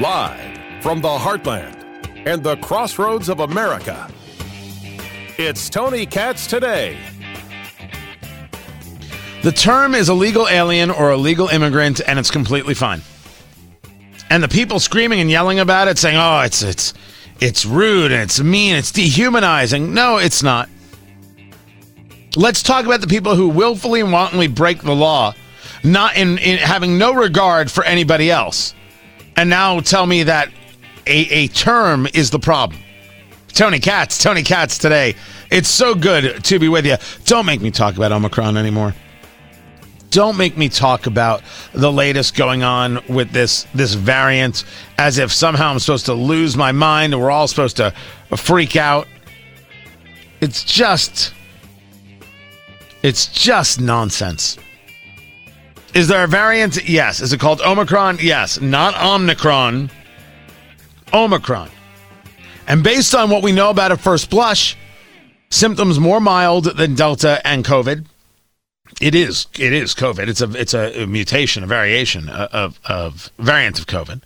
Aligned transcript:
Live 0.00 0.82
from 0.82 1.00
the 1.00 1.08
heartland 1.08 2.26
and 2.26 2.42
the 2.42 2.56
crossroads 2.56 3.28
of 3.30 3.40
America, 3.40 4.10
it's 5.38 5.70
Tony 5.70 6.04
Katz 6.04 6.46
today. 6.46 6.98
The 9.42 9.52
term 9.52 9.94
is 9.94 10.10
illegal 10.10 10.46
alien 10.48 10.90
or 10.90 11.12
illegal 11.12 11.48
immigrant, 11.48 12.02
and 12.06 12.18
it's 12.18 12.30
completely 12.30 12.74
fine. 12.74 13.00
And 14.28 14.42
the 14.42 14.48
people 14.48 14.80
screaming 14.80 15.20
and 15.20 15.30
yelling 15.30 15.58
about 15.58 15.88
it, 15.88 15.96
saying, 15.96 16.18
"Oh, 16.18 16.40
it's 16.40 16.62
it's 16.62 16.92
it's 17.40 17.64
rude 17.64 18.12
and 18.12 18.22
it's 18.22 18.38
mean, 18.38 18.76
it's 18.76 18.92
dehumanizing." 18.92 19.94
No, 19.94 20.18
it's 20.18 20.42
not. 20.42 20.68
Let's 22.36 22.62
talk 22.62 22.86
about 22.86 23.00
the 23.00 23.06
people 23.06 23.34
who 23.34 23.48
willfully 23.48 24.00
and 24.00 24.12
wantonly 24.12 24.46
break 24.46 24.82
the 24.82 24.94
law, 24.94 25.34
not 25.82 26.16
in, 26.16 26.38
in 26.38 26.58
having 26.58 26.96
no 26.96 27.12
regard 27.12 27.70
for 27.70 27.84
anybody 27.84 28.30
else, 28.30 28.74
and 29.36 29.50
now 29.50 29.80
tell 29.80 30.06
me 30.06 30.22
that 30.24 30.48
a, 31.06 31.18
a 31.28 31.48
term 31.48 32.06
is 32.14 32.30
the 32.30 32.38
problem. 32.38 32.80
Tony 33.48 33.80
Katz, 33.80 34.22
Tony 34.22 34.42
Katz 34.42 34.78
today. 34.78 35.16
It's 35.50 35.68
so 35.68 35.94
good 35.96 36.44
to 36.44 36.58
be 36.60 36.68
with 36.68 36.86
you. 36.86 36.96
Don't 37.24 37.46
make 37.46 37.60
me 37.60 37.72
talk 37.72 37.96
about 37.96 38.12
Omicron 38.12 38.56
anymore 38.56 38.94
don't 40.10 40.36
make 40.36 40.56
me 40.56 40.68
talk 40.68 41.06
about 41.06 41.42
the 41.72 41.90
latest 41.90 42.36
going 42.36 42.62
on 42.62 43.00
with 43.08 43.30
this 43.30 43.66
this 43.74 43.94
variant 43.94 44.64
as 44.98 45.18
if 45.18 45.32
somehow 45.32 45.70
I'm 45.70 45.78
supposed 45.78 46.06
to 46.06 46.14
lose 46.14 46.56
my 46.56 46.72
mind 46.72 47.14
and 47.14 47.22
we're 47.22 47.30
all 47.30 47.48
supposed 47.48 47.76
to 47.76 47.94
freak 48.36 48.76
out. 48.76 49.06
It's 50.40 50.64
just 50.64 51.32
it's 53.02 53.26
just 53.26 53.80
nonsense. 53.80 54.58
Is 55.94 56.08
there 56.08 56.24
a 56.24 56.28
variant? 56.28 56.88
Yes. 56.88 57.20
Is 57.20 57.32
it 57.32 57.40
called 57.40 57.60
Omicron? 57.60 58.18
Yes. 58.20 58.60
Not 58.60 58.94
Omicron. 59.02 59.90
Omicron. 61.12 61.70
And 62.68 62.84
based 62.84 63.14
on 63.14 63.30
what 63.30 63.42
we 63.42 63.50
know 63.50 63.70
about 63.70 63.90
at 63.90 64.00
first 64.00 64.30
blush, 64.30 64.76
symptoms 65.50 65.98
more 65.98 66.20
mild 66.20 66.64
than 66.76 66.94
Delta 66.94 67.44
and 67.44 67.64
COVID 67.64 68.06
it 69.00 69.14
is. 69.14 69.46
It 69.58 69.72
is 69.72 69.94
COVID. 69.94 70.28
It's 70.28 70.40
a 70.40 70.50
it's 70.52 70.74
a, 70.74 71.06
mutation, 71.06 71.62
a 71.64 71.66
variation 71.66 72.28
of 72.28 72.78
of 72.84 73.30
variant 73.38 73.78
of 73.78 73.86
COVID. 73.86 74.22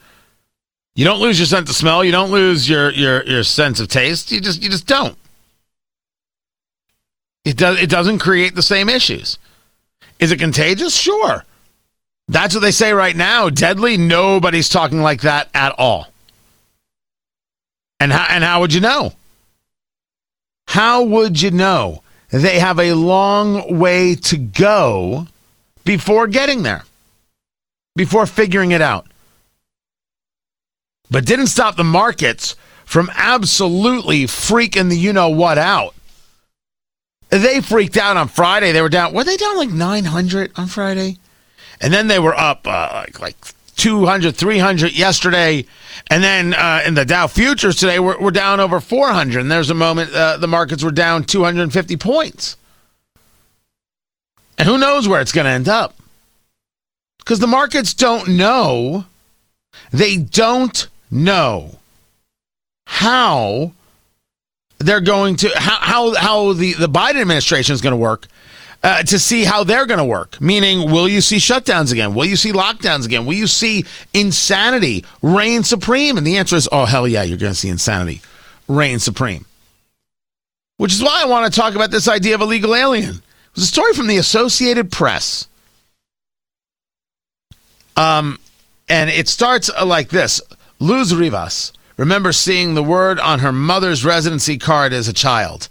You 0.96 1.04
don't 1.04 1.20
lose 1.20 1.38
your 1.38 1.46
sense 1.46 1.70
of 1.70 1.76
smell. 1.76 2.04
You 2.04 2.12
don't 2.12 2.30
lose 2.30 2.68
your 2.68 2.90
your 2.90 3.24
your 3.24 3.44
sense 3.44 3.80
of 3.80 3.88
taste. 3.88 4.32
You 4.32 4.40
just 4.40 4.62
you 4.62 4.68
just 4.68 4.86
don't. 4.86 5.16
It 7.44 7.56
does. 7.56 7.80
It 7.80 7.90
doesn't 7.90 8.20
create 8.20 8.54
the 8.54 8.62
same 8.62 8.88
issues. 8.88 9.38
Is 10.18 10.32
it 10.32 10.38
contagious? 10.38 10.96
Sure. 10.96 11.44
That's 12.28 12.54
what 12.54 12.60
they 12.60 12.70
say 12.70 12.92
right 12.92 13.14
now. 13.14 13.50
Deadly. 13.50 13.96
Nobody's 13.96 14.68
talking 14.68 15.02
like 15.02 15.22
that 15.22 15.48
at 15.54 15.74
all. 15.78 16.08
And 18.00 18.12
how 18.12 18.26
and 18.28 18.42
how 18.42 18.60
would 18.60 18.72
you 18.72 18.80
know? 18.80 19.12
How 20.68 21.02
would 21.02 21.40
you 21.40 21.50
know? 21.50 22.02
They 22.30 22.58
have 22.58 22.80
a 22.80 22.94
long 22.94 23.78
way 23.78 24.16
to 24.16 24.36
go 24.36 25.28
before 25.84 26.26
getting 26.26 26.62
there, 26.62 26.82
before 27.94 28.26
figuring 28.26 28.72
it 28.72 28.80
out. 28.80 29.06
But 31.10 31.26
didn't 31.26 31.46
stop 31.48 31.76
the 31.76 31.84
markets 31.84 32.56
from 32.84 33.10
absolutely 33.14 34.24
freaking 34.24 34.88
the 34.88 34.96
you 34.96 35.12
know 35.12 35.28
what 35.28 35.58
out. 35.58 35.94
They 37.42 37.60
freaked 37.60 37.96
out 37.96 38.16
on 38.16 38.28
Friday. 38.28 38.70
They 38.70 38.80
were 38.80 38.88
down, 38.88 39.12
were 39.12 39.24
they 39.24 39.36
down 39.36 39.56
like 39.56 39.70
900 39.70 40.52
on 40.56 40.68
Friday? 40.68 41.18
And 41.80 41.92
then 41.92 42.06
they 42.06 42.20
were 42.20 42.34
up 42.34 42.64
uh, 42.64 43.02
like, 43.06 43.20
like 43.20 43.36
200, 43.74 44.36
300 44.36 44.92
yesterday. 44.92 45.66
And 46.10 46.22
then 46.22 46.54
uh, 46.54 46.82
in 46.86 46.94
the 46.94 47.04
Dow 47.04 47.26
futures 47.26 47.74
today, 47.74 47.98
we're, 47.98 48.20
we're 48.20 48.30
down 48.30 48.60
over 48.60 48.78
400. 48.78 49.40
And 49.40 49.50
there's 49.50 49.70
a 49.70 49.74
moment 49.74 50.14
uh, 50.14 50.36
the 50.36 50.46
markets 50.46 50.84
were 50.84 50.92
down 50.92 51.24
250 51.24 51.96
points. 51.96 52.56
And 54.56 54.68
who 54.68 54.78
knows 54.78 55.08
where 55.08 55.20
it's 55.20 55.32
going 55.32 55.46
to 55.46 55.50
end 55.50 55.68
up? 55.68 55.96
Because 57.18 57.40
the 57.40 57.48
markets 57.48 57.94
don't 57.94 58.28
know. 58.28 59.06
They 59.90 60.18
don't 60.18 60.86
know 61.10 61.78
how 62.86 63.72
they're 64.78 65.00
going 65.00 65.36
to, 65.36 65.50
how, 65.56 65.78
how, 65.80 66.14
how 66.14 66.52
the, 66.52 66.74
the 66.74 66.88
Biden 66.88 67.20
administration 67.20 67.74
is 67.74 67.80
going 67.80 67.92
to 67.92 67.96
work 67.96 68.26
uh, 68.82 69.02
to 69.02 69.18
see 69.18 69.44
how 69.44 69.64
they're 69.64 69.86
going 69.86 69.98
to 69.98 70.04
work. 70.04 70.40
Meaning, 70.40 70.90
will 70.90 71.08
you 71.08 71.22
see 71.22 71.36
shutdowns 71.36 71.90
again? 71.90 72.14
Will 72.14 72.26
you 72.26 72.36
see 72.36 72.52
lockdowns 72.52 73.06
again? 73.06 73.24
Will 73.24 73.34
you 73.34 73.46
see 73.46 73.86
insanity 74.12 75.04
reign 75.22 75.62
supreme? 75.62 76.18
And 76.18 76.26
the 76.26 76.36
answer 76.36 76.56
is, 76.56 76.68
oh, 76.70 76.84
hell 76.84 77.08
yeah, 77.08 77.22
you're 77.22 77.38
going 77.38 77.52
to 77.52 77.58
see 77.58 77.70
insanity 77.70 78.20
reign 78.68 78.98
supreme. 78.98 79.46
Which 80.76 80.92
is 80.92 81.02
why 81.02 81.22
I 81.22 81.26
want 81.26 81.52
to 81.52 81.60
talk 81.60 81.74
about 81.74 81.90
this 81.90 82.08
idea 82.08 82.34
of 82.34 82.42
a 82.42 82.44
legal 82.44 82.74
alien. 82.74 83.14
It 83.14 83.54
was 83.54 83.64
a 83.64 83.68
story 83.68 83.94
from 83.94 84.06
the 84.06 84.18
Associated 84.18 84.90
Press. 84.92 85.48
Um, 87.96 88.38
and 88.88 89.08
it 89.08 89.28
starts 89.28 89.70
like 89.82 90.08
this 90.08 90.42
Luz 90.78 91.14
Rivas 91.14 91.72
remembers 91.96 92.36
seeing 92.36 92.74
the 92.74 92.82
word 92.82 93.18
on 93.20 93.40
her 93.40 93.52
mother's 93.52 94.04
residency 94.04 94.58
card 94.58 94.92
as 94.92 95.08
a 95.08 95.12
child 95.12 95.68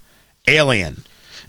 alien. 0.47 1.03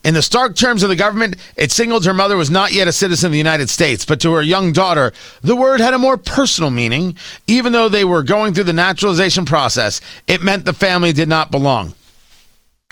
In 0.04 0.12
the 0.12 0.22
stark 0.22 0.54
terms 0.54 0.82
of 0.82 0.90
the 0.90 0.96
government, 0.96 1.36
it 1.56 1.72
signaled 1.72 2.04
her 2.04 2.12
mother 2.12 2.36
was 2.36 2.50
not 2.50 2.72
yet 2.72 2.86
a 2.86 2.92
citizen 2.92 3.28
of 3.28 3.32
the 3.32 3.38
United 3.38 3.70
States, 3.70 4.04
but 4.04 4.20
to 4.20 4.32
her 4.34 4.42
young 4.42 4.72
daughter, 4.72 5.14
the 5.40 5.56
word 5.56 5.80
had 5.80 5.94
a 5.94 5.98
more 5.98 6.18
personal 6.18 6.70
meaning. 6.70 7.16
Even 7.46 7.72
though 7.72 7.88
they 7.88 8.04
were 8.04 8.22
going 8.22 8.52
through 8.52 8.64
the 8.64 8.74
naturalization 8.74 9.46
process, 9.46 10.02
it 10.26 10.42
meant 10.42 10.66
the 10.66 10.74
family 10.74 11.14
did 11.14 11.28
not 11.28 11.50
belong. 11.50 11.94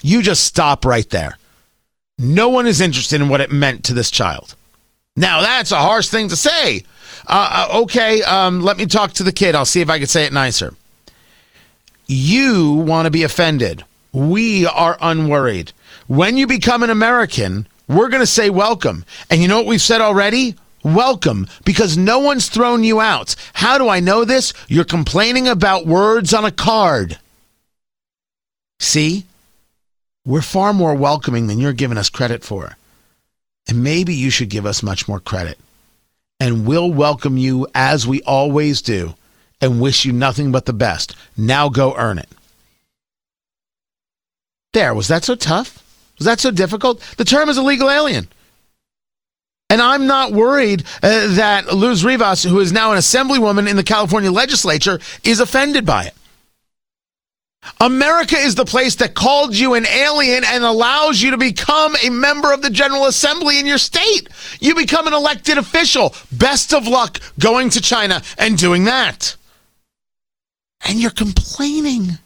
You 0.02 0.22
just 0.22 0.44
stop 0.44 0.86
right 0.86 1.08
there. 1.10 1.36
No 2.18 2.48
one 2.48 2.66
is 2.66 2.80
interested 2.80 3.20
in 3.20 3.28
what 3.28 3.42
it 3.42 3.52
meant 3.52 3.84
to 3.84 3.94
this 3.94 4.10
child. 4.10 4.54
Now, 5.14 5.42
that's 5.42 5.70
a 5.70 5.76
harsh 5.76 6.08
thing 6.08 6.28
to 6.30 6.36
say. 6.36 6.84
Uh, 7.26 7.68
uh 7.70 7.80
okay, 7.82 8.22
um, 8.22 8.62
let 8.62 8.78
me 8.78 8.86
talk 8.86 9.12
to 9.14 9.22
the 9.22 9.32
kid. 9.32 9.54
I'll 9.54 9.66
see 9.66 9.82
if 9.82 9.90
I 9.90 9.98
can 9.98 10.06
say 10.08 10.24
it 10.24 10.32
nicer. 10.32 10.74
You 12.12 12.72
want 12.74 13.06
to 13.06 13.10
be 13.10 13.22
offended. 13.22 13.84
We 14.12 14.66
are 14.66 14.98
unworried. 15.00 15.72
When 16.08 16.36
you 16.36 16.46
become 16.46 16.82
an 16.82 16.90
American, 16.90 17.66
we're 17.88 18.10
going 18.10 18.20
to 18.20 18.26
say 18.26 18.50
welcome. 18.50 19.06
And 19.30 19.40
you 19.40 19.48
know 19.48 19.56
what 19.56 19.66
we've 19.66 19.80
said 19.80 20.02
already? 20.02 20.54
Welcome, 20.84 21.46
because 21.64 21.96
no 21.96 22.18
one's 22.18 22.50
thrown 22.50 22.84
you 22.84 23.00
out. 23.00 23.34
How 23.54 23.78
do 23.78 23.88
I 23.88 24.00
know 24.00 24.26
this? 24.26 24.52
You're 24.68 24.84
complaining 24.84 25.48
about 25.48 25.86
words 25.86 26.34
on 26.34 26.44
a 26.44 26.50
card. 26.50 27.18
See? 28.78 29.24
We're 30.26 30.42
far 30.42 30.74
more 30.74 30.94
welcoming 30.94 31.46
than 31.46 31.58
you're 31.58 31.72
giving 31.72 31.96
us 31.96 32.10
credit 32.10 32.44
for. 32.44 32.76
And 33.68 33.82
maybe 33.82 34.14
you 34.14 34.28
should 34.28 34.50
give 34.50 34.66
us 34.66 34.82
much 34.82 35.08
more 35.08 35.18
credit. 35.18 35.58
And 36.38 36.66
we'll 36.66 36.92
welcome 36.92 37.38
you 37.38 37.68
as 37.74 38.06
we 38.06 38.20
always 38.22 38.82
do 38.82 39.14
and 39.62 39.80
wish 39.80 40.04
you 40.04 40.12
nothing 40.12 40.52
but 40.52 40.66
the 40.66 40.72
best. 40.72 41.16
Now 41.36 41.70
go 41.70 41.94
earn 41.96 42.18
it. 42.18 42.28
There, 44.72 44.92
was 44.92 45.08
that 45.08 45.24
so 45.24 45.34
tough? 45.34 45.82
Was 46.18 46.26
that 46.26 46.40
so 46.40 46.50
difficult? 46.50 47.00
The 47.16 47.24
term 47.24 47.48
is 47.48 47.56
illegal 47.56 47.90
alien. 47.90 48.28
And 49.70 49.80
I'm 49.80 50.06
not 50.06 50.32
worried 50.32 50.84
uh, 51.02 51.34
that 51.36 51.72
Luz 51.72 52.04
Rivas, 52.04 52.42
who 52.42 52.60
is 52.60 52.72
now 52.72 52.92
an 52.92 52.98
assemblywoman 52.98 53.68
in 53.68 53.76
the 53.76 53.82
California 53.82 54.30
legislature, 54.30 55.00
is 55.24 55.40
offended 55.40 55.86
by 55.86 56.04
it. 56.04 56.14
America 57.80 58.36
is 58.36 58.54
the 58.54 58.64
place 58.64 58.96
that 58.96 59.14
called 59.14 59.54
you 59.54 59.74
an 59.74 59.86
alien 59.86 60.42
and 60.44 60.64
allows 60.64 61.22
you 61.22 61.30
to 61.30 61.38
become 61.38 61.94
a 62.04 62.10
member 62.10 62.52
of 62.52 62.60
the 62.60 62.70
General 62.70 63.06
Assembly 63.06 63.60
in 63.60 63.66
your 63.66 63.78
state. 63.78 64.28
You 64.60 64.74
become 64.74 65.06
an 65.06 65.14
elected 65.14 65.58
official. 65.58 66.14
Best 66.32 66.74
of 66.74 66.88
luck 66.88 67.20
going 67.38 67.70
to 67.70 67.80
China 67.80 68.20
and 68.36 68.58
doing 68.58 68.84
that. 68.84 69.36
And 70.84 71.00
you're 71.00 71.10
complaining. 71.10 72.18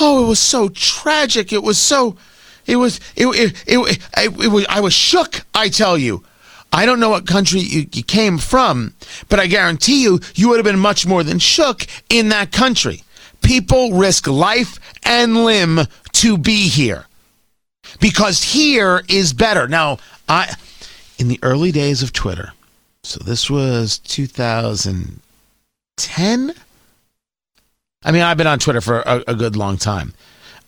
Oh, 0.00 0.24
it 0.24 0.28
was 0.28 0.40
so 0.40 0.68
tragic. 0.68 1.52
It 1.52 1.62
was 1.62 1.78
so 1.78 2.16
it 2.66 2.76
was 2.76 3.00
it 3.16 3.26
it, 3.26 3.64
it, 3.66 3.98
it, 4.16 4.50
was 4.50 4.66
I 4.68 4.80
was 4.80 4.92
shook, 4.92 5.44
I 5.54 5.68
tell 5.68 5.96
you. 5.96 6.24
I 6.72 6.86
don't 6.86 6.98
know 6.98 7.10
what 7.10 7.26
country 7.26 7.60
you, 7.60 7.86
you 7.92 8.02
came 8.02 8.38
from, 8.38 8.94
but 9.28 9.38
I 9.38 9.46
guarantee 9.46 10.02
you 10.02 10.18
you 10.34 10.48
would 10.48 10.56
have 10.56 10.64
been 10.64 10.78
much 10.78 11.06
more 11.06 11.22
than 11.22 11.38
shook 11.38 11.86
in 12.08 12.30
that 12.30 12.50
country. 12.50 13.02
People 13.42 13.92
risk 13.92 14.26
life 14.26 14.80
and 15.04 15.44
limb 15.44 15.80
to 16.12 16.38
be 16.38 16.68
here. 16.68 17.06
Because 18.00 18.42
here 18.42 19.04
is 19.08 19.32
better. 19.32 19.68
Now, 19.68 19.98
I 20.28 20.54
in 21.18 21.28
the 21.28 21.38
early 21.42 21.70
days 21.70 22.02
of 22.02 22.12
Twitter. 22.12 22.52
So 23.02 23.20
this 23.22 23.48
was 23.50 23.98
2010 23.98 26.54
I 28.04 28.12
mean, 28.12 28.22
I've 28.22 28.36
been 28.36 28.46
on 28.46 28.58
Twitter 28.58 28.80
for 28.80 29.00
a, 29.00 29.24
a 29.28 29.34
good 29.34 29.56
long 29.56 29.76
time. 29.76 30.12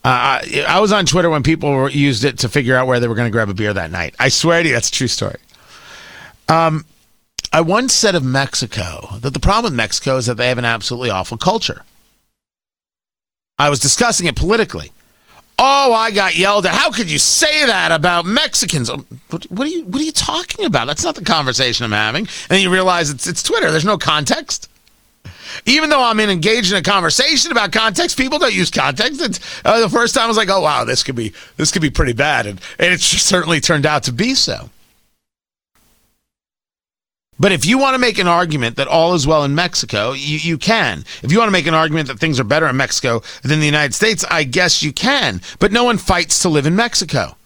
Uh, 0.04 0.40
I, 0.42 0.64
I, 0.68 0.80
was 0.80 0.92
on 0.92 1.04
Twitter 1.04 1.28
when 1.28 1.42
people 1.42 1.70
were, 1.72 1.90
used 1.90 2.24
it 2.24 2.38
to 2.38 2.48
figure 2.48 2.76
out 2.76 2.86
where 2.86 3.00
they 3.00 3.08
were 3.08 3.16
going 3.16 3.26
to 3.26 3.32
grab 3.32 3.48
a 3.48 3.54
beer 3.54 3.72
that 3.72 3.90
night. 3.90 4.14
I 4.20 4.28
swear 4.28 4.62
to 4.62 4.68
you, 4.68 4.74
that's 4.74 4.88
a 4.88 4.92
true 4.92 5.08
story. 5.08 5.38
Um, 6.48 6.84
I 7.52 7.60
once 7.60 7.92
said 7.92 8.14
of 8.14 8.22
Mexico 8.22 9.18
that 9.20 9.34
the 9.34 9.40
problem 9.40 9.72
with 9.72 9.76
Mexico 9.76 10.16
is 10.16 10.26
that 10.26 10.36
they 10.36 10.48
have 10.48 10.58
an 10.58 10.64
absolutely 10.64 11.10
awful 11.10 11.36
culture. 11.36 11.82
I 13.58 13.68
was 13.68 13.80
discussing 13.80 14.26
it 14.26 14.36
politically. 14.36 14.92
Oh, 15.58 15.92
I 15.94 16.10
got 16.10 16.36
yelled 16.36 16.66
at. 16.66 16.74
How 16.74 16.90
could 16.90 17.10
you 17.10 17.18
say 17.18 17.64
that 17.66 17.90
about 17.90 18.26
Mexicans? 18.26 18.90
Um, 18.90 19.06
what, 19.30 19.50
what, 19.50 19.66
are 19.66 19.70
you 19.70 19.84
What 19.86 20.02
are 20.02 20.04
you 20.04 20.12
talking 20.12 20.66
about? 20.66 20.86
That's 20.86 21.02
not 21.02 21.14
the 21.14 21.24
conversation 21.24 21.84
I'm 21.84 21.92
having. 21.92 22.28
And 22.50 22.60
you 22.60 22.70
realize 22.70 23.08
it's 23.08 23.26
it's 23.26 23.42
Twitter. 23.42 23.70
There's 23.70 23.84
no 23.84 23.96
context. 23.96 24.68
Even 25.64 25.90
though 25.90 26.02
I'm 26.02 26.20
in, 26.20 26.30
engaged 26.30 26.72
in 26.72 26.78
a 26.78 26.82
conversation 26.82 27.52
about 27.52 27.72
context, 27.72 28.18
people 28.18 28.38
don't 28.38 28.54
use 28.54 28.70
context. 28.70 29.20
It's, 29.20 29.40
uh, 29.64 29.80
the 29.80 29.88
first 29.88 30.14
time 30.14 30.24
I 30.24 30.28
was 30.28 30.36
like, 30.36 30.50
"Oh 30.50 30.60
wow, 30.60 30.84
this 30.84 31.02
could 31.02 31.16
be 31.16 31.32
this 31.56 31.70
could 31.72 31.82
be 31.82 31.90
pretty 31.90 32.12
bad," 32.12 32.46
and, 32.46 32.60
and 32.78 32.92
it 32.92 33.00
certainly 33.00 33.60
turned 33.60 33.86
out 33.86 34.04
to 34.04 34.12
be 34.12 34.34
so. 34.34 34.70
But 37.38 37.52
if 37.52 37.66
you 37.66 37.76
want 37.78 37.94
to 37.94 37.98
make 37.98 38.18
an 38.18 38.26
argument 38.26 38.76
that 38.76 38.88
all 38.88 39.14
is 39.14 39.26
well 39.26 39.44
in 39.44 39.54
Mexico, 39.54 40.12
you, 40.12 40.38
you 40.38 40.56
can. 40.56 41.04
If 41.22 41.30
you 41.30 41.38
want 41.38 41.48
to 41.48 41.52
make 41.52 41.66
an 41.66 41.74
argument 41.74 42.08
that 42.08 42.18
things 42.18 42.40
are 42.40 42.44
better 42.44 42.66
in 42.66 42.76
Mexico 42.76 43.22
than 43.42 43.60
the 43.60 43.66
United 43.66 43.94
States, 43.94 44.24
I 44.30 44.44
guess 44.44 44.82
you 44.82 44.92
can. 44.92 45.42
But 45.58 45.70
no 45.70 45.84
one 45.84 45.98
fights 45.98 46.40
to 46.42 46.48
live 46.48 46.66
in 46.66 46.74
Mexico. 46.74 47.36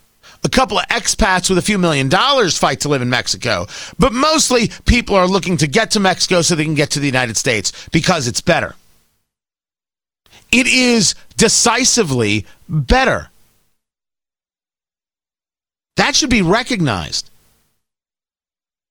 A 0.42 0.48
couple 0.48 0.78
of 0.78 0.86
expats 0.86 1.48
with 1.48 1.58
a 1.58 1.62
few 1.62 1.78
million 1.78 2.08
dollars 2.08 2.56
fight 2.56 2.80
to 2.80 2.88
live 2.88 3.02
in 3.02 3.10
Mexico. 3.10 3.66
But 3.98 4.12
mostly 4.12 4.70
people 4.86 5.14
are 5.16 5.28
looking 5.28 5.56
to 5.58 5.66
get 5.66 5.90
to 5.92 6.00
Mexico 6.00 6.42
so 6.42 6.54
they 6.54 6.64
can 6.64 6.74
get 6.74 6.90
to 6.92 7.00
the 7.00 7.06
United 7.06 7.36
States 7.36 7.88
because 7.92 8.26
it's 8.26 8.40
better. 8.40 8.74
It 10.50 10.66
is 10.66 11.14
decisively 11.36 12.46
better. 12.68 13.28
That 15.96 16.16
should 16.16 16.30
be 16.30 16.42
recognized. 16.42 17.30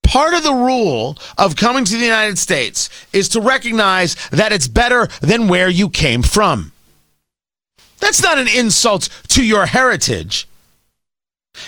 Part 0.03 0.33
of 0.33 0.43
the 0.43 0.53
rule 0.53 1.17
of 1.37 1.55
coming 1.55 1.85
to 1.85 1.97
the 1.97 2.03
United 2.03 2.37
States 2.39 2.89
is 3.13 3.29
to 3.29 3.41
recognize 3.41 4.15
that 4.29 4.51
it's 4.51 4.67
better 4.67 5.07
than 5.21 5.47
where 5.47 5.69
you 5.69 5.89
came 5.89 6.23
from. 6.23 6.71
That's 7.99 8.21
not 8.21 8.39
an 8.39 8.47
insult 8.47 9.09
to 9.29 9.45
your 9.45 9.65
heritage. 9.65 10.47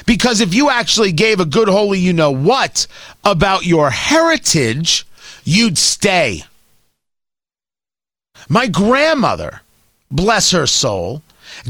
Because 0.06 0.42
if 0.42 0.54
you 0.54 0.70
actually 0.70 1.12
gave 1.12 1.40
a 1.40 1.46
good 1.46 1.68
holy 1.68 2.00
you 2.00 2.14
know 2.14 2.32
what 2.32 2.88
about 3.24 3.66
your 3.66 3.90
heritage, 3.90 5.06
you'd 5.44 5.78
stay. 5.78 6.44
My 8.50 8.68
grandmother, 8.68 9.62
bless 10.10 10.52
her 10.52 10.68
soul, 10.68 11.22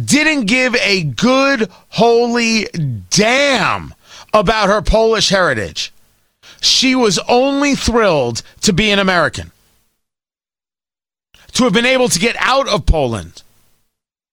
didn't 0.04 0.46
give 0.46 0.76
a 0.76 1.04
good 1.04 1.70
holy 1.90 2.68
damn 3.10 3.94
about 4.34 4.70
her 4.70 4.82
Polish 4.82 5.30
heritage. 5.30 5.92
She 6.62 6.96
was 6.96 7.20
only 7.28 7.76
thrilled 7.76 8.44
to 8.62 8.74
be 8.74 8.92
an 8.92 9.00
American, 9.00 9.52
to 11.54 11.64
have 11.64 11.74
been 11.74 11.86
able 11.86 12.08
to 12.10 12.20
get 12.20 12.36
out 12.40 12.68
of 12.68 12.86
Poland, 12.86 13.42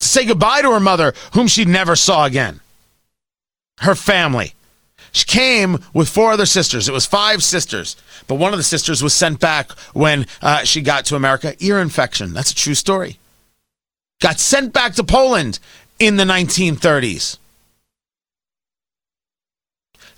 to 0.00 0.08
say 0.08 0.26
goodbye 0.26 0.62
to 0.62 0.72
her 0.72 0.80
mother, 0.80 1.14
whom 1.32 1.48
she 1.48 1.64
never 1.64 1.96
saw 1.96 2.24
again 2.26 2.60
her 3.80 3.94
family. 3.94 4.54
She 5.12 5.24
came 5.24 5.78
with 5.94 6.08
four 6.08 6.32
other 6.32 6.46
sisters. 6.46 6.88
It 6.88 6.92
was 6.92 7.06
five 7.06 7.42
sisters, 7.42 7.96
but 8.26 8.36
one 8.36 8.52
of 8.52 8.58
the 8.58 8.64
sisters 8.64 9.02
was 9.02 9.14
sent 9.14 9.40
back 9.40 9.72
when 9.94 10.26
uh, 10.42 10.64
she 10.64 10.80
got 10.80 11.06
to 11.06 11.16
America. 11.16 11.54
Ear 11.60 11.78
infection. 11.78 12.34
That's 12.34 12.52
a 12.52 12.54
true 12.54 12.74
story. 12.74 13.18
Got 14.20 14.38
sent 14.40 14.72
back 14.72 14.94
to 14.94 15.04
Poland 15.04 15.58
in 15.98 16.16
the 16.16 16.24
1930s. 16.24 17.38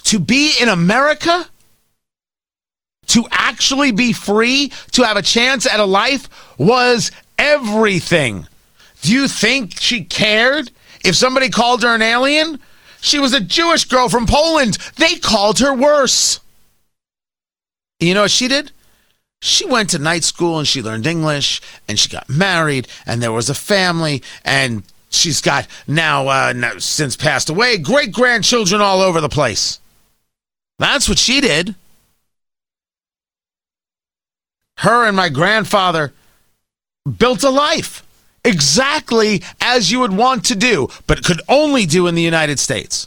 To 0.05 0.19
be 0.19 0.53
in 0.61 0.69
America, 0.69 1.47
to 3.09 3.27
actually 3.31 3.93
be 3.93 4.13
free, 4.13 4.73
to 4.93 5.03
have 5.03 5.17
a 5.17 5.23
chance 5.23 5.67
at 5.67 5.81
a 5.81 5.85
life, 5.85 6.29
was 6.59 7.11
everything. 7.39 8.47
Do 9.03 9.13
you 9.13 9.29
think 9.29 9.79
she 9.79 10.05
cared 10.05 10.71
if 11.05 11.15
somebody 11.15 11.49
called 11.49 11.83
her 11.83 11.95
an 11.95 12.03
alien? 12.03 12.61
She 13.01 13.19
was 13.19 13.33
a 13.33 13.41
Jewish 13.41 13.85
girl 13.85 14.09
from 14.09 14.27
Poland. 14.27 14.79
They 14.97 15.17
called 15.17 15.59
her 15.61 15.75
worse. 15.75 16.41
You 17.99 18.15
know 18.15 18.23
what 18.23 18.31
she 18.31 18.49
did? 18.49 18.73
She 19.43 19.67
went 19.67 19.91
to 19.91 19.99
night 19.99 20.25
school 20.25 20.59
and 20.59 20.69
she 20.69 20.83
learned 20.83 21.07
English 21.07 21.63
and 21.89 21.99
she 21.99 22.09
got 22.09 22.29
married 22.29 22.89
and 23.07 23.23
there 23.23 23.33
was 23.33 23.49
a 23.49 23.55
family 23.55 24.23
and 24.45 24.83
she's 25.09 25.41
got 25.41 25.67
now, 25.87 26.29
uh, 26.29 26.53
now 26.55 26.79
since 26.79 27.17
passed 27.17 27.49
away, 27.49 27.79
great 27.79 28.13
grandchildren 28.13 28.81
all 28.81 29.01
over 29.01 29.21
the 29.21 29.29
place. 29.29 29.81
That's 30.79 31.09
what 31.09 31.19
she 31.19 31.41
did. 31.41 31.75
Her 34.79 35.07
and 35.07 35.17
my 35.17 35.29
grandfather 35.29 36.13
built 37.19 37.43
a 37.43 37.51
life 37.51 38.03
exactly 38.45 39.43
as 39.61 39.91
you 39.91 40.01
would 40.01 40.13
want 40.13 40.45
to 40.47 40.57
do, 40.57 40.89
but 41.07 41.25
could 41.25 41.41
only 41.49 41.87
do 41.87 42.07
in 42.07 42.15
the 42.15 42.23
United 42.23 42.59
States. 42.59 43.07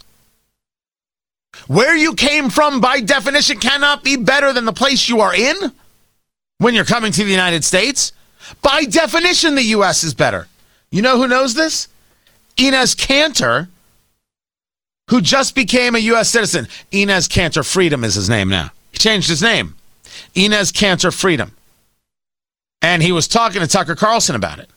Where 1.68 1.96
you 1.96 2.16
came 2.16 2.50
from, 2.50 2.82
by 2.82 3.00
definition, 3.00 3.60
cannot 3.60 4.04
be 4.04 4.18
better 4.18 4.54
than 4.54 4.66
the 4.66 4.74
place 4.74 5.08
you 5.08 5.22
are 5.22 5.36
in 5.36 5.72
when 6.58 6.74
you're 6.74 6.86
coming 6.86 7.12
to 7.12 7.24
the 7.24 7.32
United 7.32 7.64
States. 7.64 8.12
By 8.62 8.84
definition, 8.84 9.56
the 9.56 9.64
U.S. 9.64 10.04
is 10.04 10.14
better. 10.14 10.48
You 10.92 11.02
know 11.02 11.18
who 11.18 11.28
knows 11.28 11.54
this? 11.54 11.88
Enes 12.58 12.96
Kanter, 12.96 13.68
who 15.10 15.22
just 15.22 15.56
became 15.56 15.96
a 15.96 16.00
U.S. 16.00 16.30
citizen. 16.30 16.68
Enes 16.92 17.28
Kanter 17.30 17.66
Freedom 17.66 18.04
is 18.04 18.16
his 18.16 18.30
name 18.30 18.50
now. 18.50 18.72
He 18.92 18.98
changed 18.98 19.30
his 19.30 19.42
name. 19.42 19.76
Enes 20.36 20.72
Kanter 20.72 21.14
Freedom. 21.14 21.56
And 22.82 23.02
he 23.02 23.12
was 23.12 23.28
talking 23.28 23.62
to 23.62 23.68
Tucker 23.68 23.96
Carlson 23.96 24.36
about 24.36 24.60
it. 24.60 24.70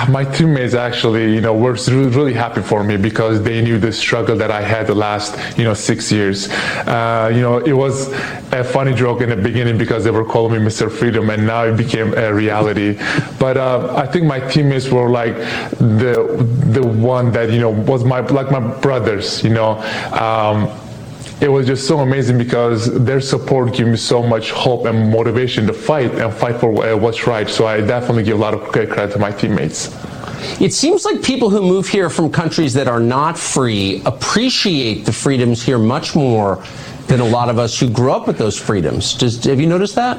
My 0.08 0.24
teammates 0.24 0.74
actually, 0.74 1.34
you 1.34 1.40
know, 1.40 1.54
were 1.54 1.76
really 1.88 2.32
happy 2.32 2.62
for 2.62 2.84
me 2.84 2.96
because 2.96 3.42
they 3.42 3.60
knew 3.60 3.78
the 3.78 3.92
struggle 3.92 4.36
that 4.36 4.50
I 4.50 4.62
had 4.62 4.86
the 4.86 4.94
last, 4.94 5.58
you 5.58 5.64
know, 5.64 5.74
six 5.74 6.10
years. 6.12 6.48
Uh, 6.48 7.30
you 7.32 7.40
know, 7.40 7.58
it 7.58 7.72
was 7.72 8.12
a 8.52 8.64
funny 8.64 8.94
joke 8.94 9.20
in 9.20 9.30
the 9.30 9.36
beginning 9.36 9.78
because 9.78 10.04
they 10.04 10.10
were 10.10 10.24
calling 10.24 10.60
me 10.60 10.68
Mr. 10.68 10.90
Freedom, 10.90 11.30
and 11.30 11.46
now 11.46 11.64
it 11.64 11.76
became 11.76 12.14
a 12.14 12.32
reality. 12.32 12.98
But 13.38 13.56
uh, 13.56 13.94
I 13.96 14.06
think 14.06 14.26
my 14.26 14.40
teammates 14.40 14.88
were 14.88 15.08
like 15.08 15.34
the 15.78 16.46
the 16.70 16.86
one 16.86 17.32
that 17.32 17.50
you 17.50 17.60
know 17.60 17.70
was 17.70 18.04
my 18.04 18.20
like 18.20 18.50
my 18.50 18.60
brothers. 18.60 19.42
You 19.44 19.50
know. 19.50 19.78
Um, 20.12 20.70
it 21.40 21.48
was 21.48 21.66
just 21.66 21.88
so 21.88 22.00
amazing 22.00 22.36
because 22.36 22.92
their 23.04 23.20
support 23.20 23.72
gave 23.72 23.86
me 23.86 23.96
so 23.96 24.22
much 24.22 24.50
hope 24.50 24.84
and 24.86 25.10
motivation 25.10 25.66
to 25.66 25.72
fight 25.72 26.14
and 26.14 26.32
fight 26.32 26.60
for 26.60 26.70
what's 26.96 27.26
right. 27.26 27.48
So 27.48 27.66
I 27.66 27.80
definitely 27.80 28.24
give 28.24 28.38
a 28.38 28.40
lot 28.40 28.54
of 28.54 28.60
credit 28.68 29.12
to 29.12 29.18
my 29.18 29.32
teammates. 29.32 29.94
It 30.60 30.72
seems 30.72 31.04
like 31.04 31.22
people 31.22 31.50
who 31.50 31.62
move 31.62 31.86
here 31.86 32.10
from 32.10 32.30
countries 32.30 32.74
that 32.74 32.88
are 32.88 33.00
not 33.00 33.38
free 33.38 34.02
appreciate 34.04 35.04
the 35.04 35.12
freedoms 35.12 35.62
here 35.62 35.78
much 35.78 36.14
more 36.14 36.62
than 37.06 37.20
a 37.20 37.24
lot 37.24 37.48
of 37.48 37.58
us 37.58 37.78
who 37.78 37.88
grew 37.90 38.12
up 38.12 38.26
with 38.26 38.38
those 38.38 38.58
freedoms. 38.58 39.14
Does, 39.14 39.44
have 39.44 39.60
you 39.60 39.66
noticed 39.66 39.94
that? 39.96 40.18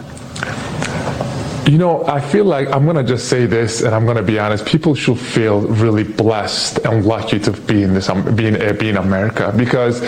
You 1.71 1.77
know, 1.77 2.05
I 2.05 2.19
feel 2.19 2.43
like 2.43 2.67
I'm 2.67 2.85
gonna 2.85 3.01
just 3.01 3.29
say 3.29 3.45
this, 3.45 3.81
and 3.81 3.95
I'm 3.95 4.05
gonna 4.05 4.21
be 4.21 4.37
honest. 4.37 4.65
People 4.65 4.93
should 4.93 5.17
feel 5.17 5.61
really 5.61 6.03
blessed 6.03 6.79
and 6.79 7.05
lucky 7.05 7.39
to 7.39 7.51
be 7.53 7.83
in 7.83 7.93
this, 7.93 8.09
um, 8.09 8.35
being 8.35 8.61
uh, 8.61 8.73
being 8.73 8.97
America, 8.97 9.53
because, 9.55 10.01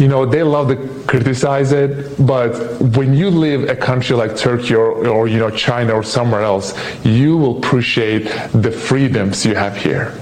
you 0.00 0.08
know, 0.08 0.26
they 0.26 0.42
love 0.42 0.66
to 0.70 0.76
criticize 1.06 1.70
it, 1.70 2.16
but 2.26 2.80
when 2.96 3.14
you 3.14 3.30
live 3.30 3.68
a 3.70 3.76
country 3.76 4.16
like 4.16 4.36
Turkey 4.36 4.74
or, 4.74 5.06
or 5.06 5.28
you 5.28 5.38
know 5.38 5.50
China 5.50 5.92
or 5.92 6.02
somewhere 6.02 6.42
else, 6.42 6.74
you 7.04 7.36
will 7.36 7.58
appreciate 7.58 8.24
the 8.50 8.72
freedoms 8.72 9.46
you 9.46 9.54
have 9.54 9.76
here. 9.76 10.12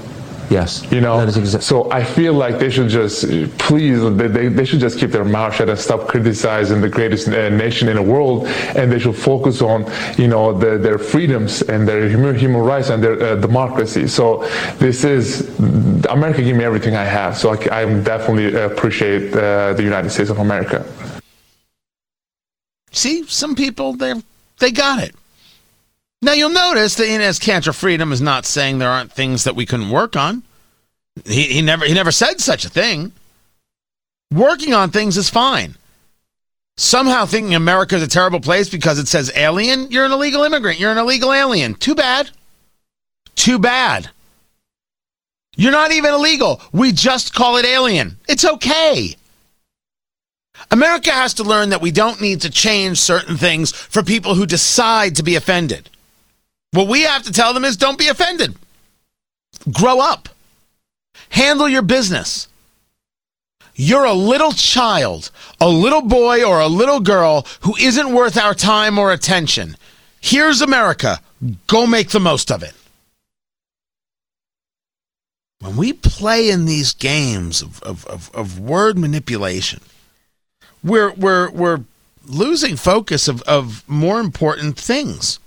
Yes. 0.52 0.87
You 0.92 1.00
know, 1.00 1.16
exa- 1.16 1.62
so 1.62 1.90
I 1.90 2.04
feel 2.04 2.35
like 2.35 2.59
they 2.59 2.68
should 2.68 2.90
just, 2.90 3.25
please, 3.59 3.99
they, 4.16 4.49
they 4.49 4.66
should 4.66 4.80
just 4.80 4.99
keep 4.99 5.11
their 5.11 5.25
mouth 5.25 5.54
shut 5.54 5.71
and 5.71 5.78
stop 5.78 6.09
criticizing 6.09 6.82
the 6.82 6.90
greatest 6.90 7.28
uh, 7.28 7.49
nation 7.49 7.88
in 7.88 7.97
the 7.97 8.02
world, 8.02 8.47
and 8.78 8.92
they 8.92 8.99
should 8.99 9.16
focus 9.16 9.62
on, 9.62 9.90
you 10.18 10.28
know, 10.28 10.52
the, 10.52 10.76
their 10.76 10.99
freedoms 10.99 11.62
and 11.62 11.88
their 11.88 12.06
human, 12.06 12.38
human 12.38 12.61
rights 12.61 12.90
and 12.90 13.02
their 13.02 13.16
uh, 13.23 13.37
democracy. 13.37 14.06
So 14.06 14.47
this 14.78 15.04
is 15.04 15.26
America 16.16 16.42
gave 16.42 16.56
me 16.56 16.64
everything 16.64 16.97
I 16.97 17.04
have. 17.04 17.38
So 17.38 17.54
I, 17.54 17.80
I 17.80 17.85
definitely 18.02 18.54
appreciate 18.54 19.32
uh, 19.35 19.73
the 19.73 19.82
United 19.82 20.11
States 20.11 20.28
of 20.28 20.38
America. 20.38 20.85
See, 22.90 23.25
some 23.26 23.54
people 23.54 23.94
they 23.94 24.12
they 24.59 24.71
got 24.71 25.02
it. 25.02 25.14
Now 26.23 26.33
you'll 26.33 26.50
notice 26.50 26.95
that 26.95 27.09
Enes 27.09 27.41
Kanter 27.41 27.75
Freedom 27.75 28.12
is 28.12 28.21
not 28.21 28.47
saying 28.47 28.79
there 28.79 28.88
aren't 28.88 29.12
things 29.12 29.43
that 29.45 29.57
we 29.57 29.67
couldn't 29.67 29.91
work 29.91 30.14
on. 30.14 30.45
He, 31.26 31.43
he 31.45 31.62
never 31.62 31.85
he 31.85 31.93
never 31.93 32.12
said 32.12 32.41
such 32.41 32.64
a 32.64 32.71
thing. 32.71 33.12
Working 34.33 34.73
on 34.73 34.91
things 34.91 35.17
is 35.17 35.29
fine. 35.29 35.75
Somehow 36.79 37.26
thinking 37.26 37.55
America 37.55 37.97
is 37.97 38.02
a 38.02 38.09
terrible 38.09 38.41
place 38.41 38.71
because 38.71 38.99
it 38.99 39.09
says 39.09 39.31
alien, 39.35 39.91
you're 39.91 40.07
an 40.07 40.12
illegal 40.12 40.43
immigrant, 40.45 40.79
you're 40.79 40.93
an 40.93 40.97
illegal 40.97 41.33
alien. 41.33 41.75
Too 41.75 41.95
bad. 41.95 42.31
Too 43.35 43.59
bad. 43.59 44.09
You're 45.57 45.73
not 45.73 45.93
even 45.93 46.14
illegal. 46.14 46.62
We 46.73 46.93
just 46.93 47.35
call 47.35 47.57
it 47.59 47.67
alien. 47.67 48.17
It's 48.26 48.45
okay. 48.45 49.17
America 50.71 51.11
has 51.11 51.35
to 51.35 51.43
learn 51.43 51.71
that 51.71 51.83
we 51.83 51.91
don't 51.91 52.21
need 52.21 52.41
to 52.43 52.50
change 52.50 52.99
certain 52.99 53.37
things 53.37 53.73
for 53.73 54.02
people 54.02 54.35
who 54.35 54.47
decide 54.47 55.17
to 55.17 55.23
be 55.23 55.35
offended. 55.35 55.91
What 56.73 56.88
we 56.88 57.02
have 57.02 57.23
to 57.25 57.33
tell 57.33 57.52
them 57.55 57.64
is 57.64 57.76
don't 57.76 57.99
be 57.99 58.09
offended. 58.09 58.57
Grow 59.71 60.00
up. 60.00 60.29
Handle 61.29 61.69
your 61.69 61.83
business. 61.83 62.49
You're 63.75 64.05
a 64.05 64.12
little 64.12 64.52
child, 64.52 65.31
a 65.61 65.69
little 65.69 66.02
boy 66.02 66.45
or 66.45 66.61
a 66.61 66.67
little 66.67 67.00
girl 67.00 67.47
who 67.61 67.76
isn't 67.76 68.12
worth 68.12 68.37
our 68.37 68.55
time 68.55 68.99
or 68.99 69.12
attention. 69.12 69.76
Here's 70.21 70.61
America. 70.61 71.21
Go 71.67 71.87
make 71.87 72.11
the 72.11 72.21
most 72.21 72.50
of 72.50 72.62
it. 72.62 72.75
When 75.61 75.76
we 75.76 75.93
play 75.93 76.50
in 76.50 76.64
these 76.64 76.93
games 76.93 77.62
of, 77.62 77.83
of, 77.83 78.07
of, 78.07 78.35
of 78.35 78.59
word 78.59 78.99
manipulation, 78.99 79.81
we're, 80.83 81.12
we're, 81.12 81.50
we're 81.50 81.81
losing 82.26 82.76
focus 82.76 83.29
of, 83.29 83.43
of 83.43 83.85
more 83.88 84.21
important 84.21 84.79
things 84.79 85.38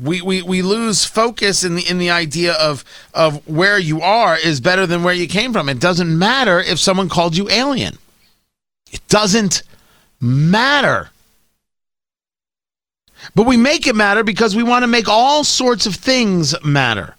we, 0.00 0.20
we, 0.20 0.42
we 0.42 0.62
lose 0.62 1.04
focus 1.04 1.64
in 1.64 1.74
the 1.74 1.88
in 1.88 1.98
the 1.98 2.10
idea 2.10 2.52
of 2.52 2.84
of 3.14 3.46
where 3.48 3.78
you 3.78 4.02
are 4.02 4.36
is 4.36 4.60
better 4.60 4.86
than 4.86 5.02
where 5.02 5.14
you 5.14 5.26
came 5.26 5.52
from. 5.52 5.68
It 5.68 5.80
doesn't 5.80 6.18
matter 6.18 6.60
if 6.60 6.78
someone 6.78 7.08
called 7.08 7.36
you 7.36 7.48
alien. 7.50 7.98
It 8.92 9.06
doesn't 9.08 9.62
matter. 10.20 11.10
But 13.34 13.46
we 13.46 13.56
make 13.56 13.86
it 13.86 13.96
matter 13.96 14.22
because 14.22 14.54
we 14.54 14.62
want 14.62 14.82
to 14.82 14.86
make 14.86 15.08
all 15.08 15.44
sorts 15.44 15.86
of 15.86 15.94
things 15.94 16.54
matter. 16.62 17.14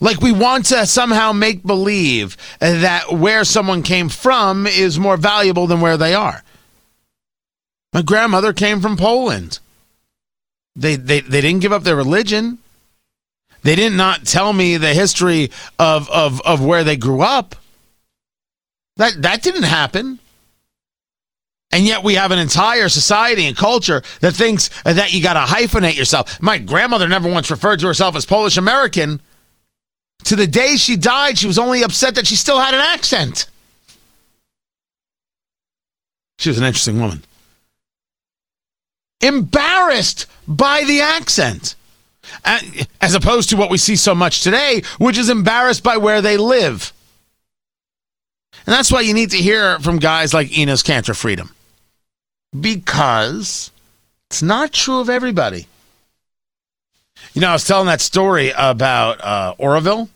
Like 0.00 0.20
we 0.20 0.32
want 0.32 0.66
to 0.66 0.86
somehow 0.86 1.32
make 1.32 1.64
believe 1.64 2.36
that 2.60 3.12
where 3.12 3.44
someone 3.44 3.82
came 3.82 4.08
from 4.08 4.66
is 4.66 4.98
more 4.98 5.16
valuable 5.16 5.66
than 5.66 5.80
where 5.80 5.96
they 5.96 6.14
are. 6.14 6.42
My 7.92 8.02
grandmother 8.02 8.52
came 8.52 8.80
from 8.80 8.96
Poland. 8.96 9.60
They, 10.76 10.96
they, 10.96 11.20
they 11.20 11.40
didn't 11.40 11.60
give 11.60 11.72
up 11.72 11.82
their 11.82 11.96
religion. 11.96 12.58
They 13.62 13.74
did 13.74 13.92
not 13.92 14.24
tell 14.24 14.52
me 14.52 14.76
the 14.76 14.94
history 14.94 15.50
of, 15.78 16.08
of, 16.10 16.40
of 16.42 16.64
where 16.64 16.84
they 16.84 16.96
grew 16.96 17.22
up. 17.22 17.56
That, 18.96 19.22
that 19.22 19.42
didn't 19.42 19.64
happen. 19.64 20.18
And 21.70 21.84
yet 21.84 22.02
we 22.02 22.14
have 22.14 22.30
an 22.30 22.38
entire 22.38 22.88
society 22.88 23.46
and 23.46 23.56
culture 23.56 24.02
that 24.20 24.32
thinks 24.32 24.70
that 24.84 25.12
you 25.12 25.22
got 25.22 25.34
to 25.34 25.52
hyphenate 25.52 25.96
yourself. 25.96 26.40
My 26.40 26.58
grandmother 26.58 27.08
never 27.08 27.30
once 27.30 27.50
referred 27.50 27.80
to 27.80 27.86
herself 27.86 28.16
as 28.16 28.24
Polish 28.24 28.56
American. 28.56 29.20
To 30.24 30.36
the 30.36 30.46
day 30.46 30.76
she 30.76 30.96
died, 30.96 31.38
she 31.38 31.46
was 31.46 31.58
only 31.58 31.82
upset 31.82 32.14
that 32.14 32.26
she 32.26 32.36
still 32.36 32.58
had 32.58 32.74
an 32.74 32.80
accent. 32.80 33.48
She 36.38 36.48
was 36.48 36.58
an 36.58 36.64
interesting 36.64 37.00
woman 37.00 37.22
embarrassed 39.20 40.26
by 40.46 40.84
the 40.84 41.00
accent. 41.00 41.74
As 43.00 43.14
opposed 43.14 43.48
to 43.50 43.56
what 43.56 43.70
we 43.70 43.78
see 43.78 43.96
so 43.96 44.14
much 44.14 44.42
today, 44.42 44.82
which 44.98 45.18
is 45.18 45.30
embarrassed 45.30 45.82
by 45.82 45.96
where 45.96 46.20
they 46.20 46.36
live. 46.36 46.92
And 48.66 48.74
that's 48.74 48.92
why 48.92 49.00
you 49.00 49.14
need 49.14 49.30
to 49.30 49.38
hear 49.38 49.78
from 49.78 49.98
guys 49.98 50.34
like 50.34 50.48
Enes 50.48 50.84
Kanter 50.84 51.16
Freedom. 51.16 51.54
Because 52.58 53.70
it's 54.28 54.42
not 54.42 54.72
true 54.72 55.00
of 55.00 55.08
everybody. 55.08 55.66
You 57.32 57.40
know, 57.40 57.48
I 57.48 57.52
was 57.54 57.64
telling 57.64 57.86
that 57.86 58.00
story 58.00 58.52
about 58.56 59.20
uh, 59.22 59.54
Oroville. 59.58 60.08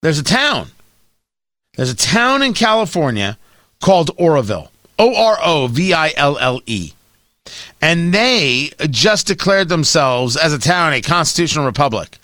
There's 0.00 0.18
a 0.18 0.24
town. 0.24 0.68
There's 1.76 1.90
a 1.90 1.96
town 1.96 2.42
in 2.42 2.54
California 2.54 3.38
called 3.82 4.10
Oroville. 4.16 4.70
O 4.98 5.14
R 5.14 5.38
O 5.42 5.66
V 5.68 5.92
I 5.92 6.12
L 6.16 6.38
L 6.38 6.60
E 6.66 6.92
and 7.80 8.14
they 8.14 8.70
just 8.88 9.26
declared 9.26 9.68
themselves 9.68 10.36
as 10.36 10.52
a 10.52 10.58
town 10.58 10.92
a 10.92 11.00
constitutional 11.00 11.66
republic. 11.66 12.18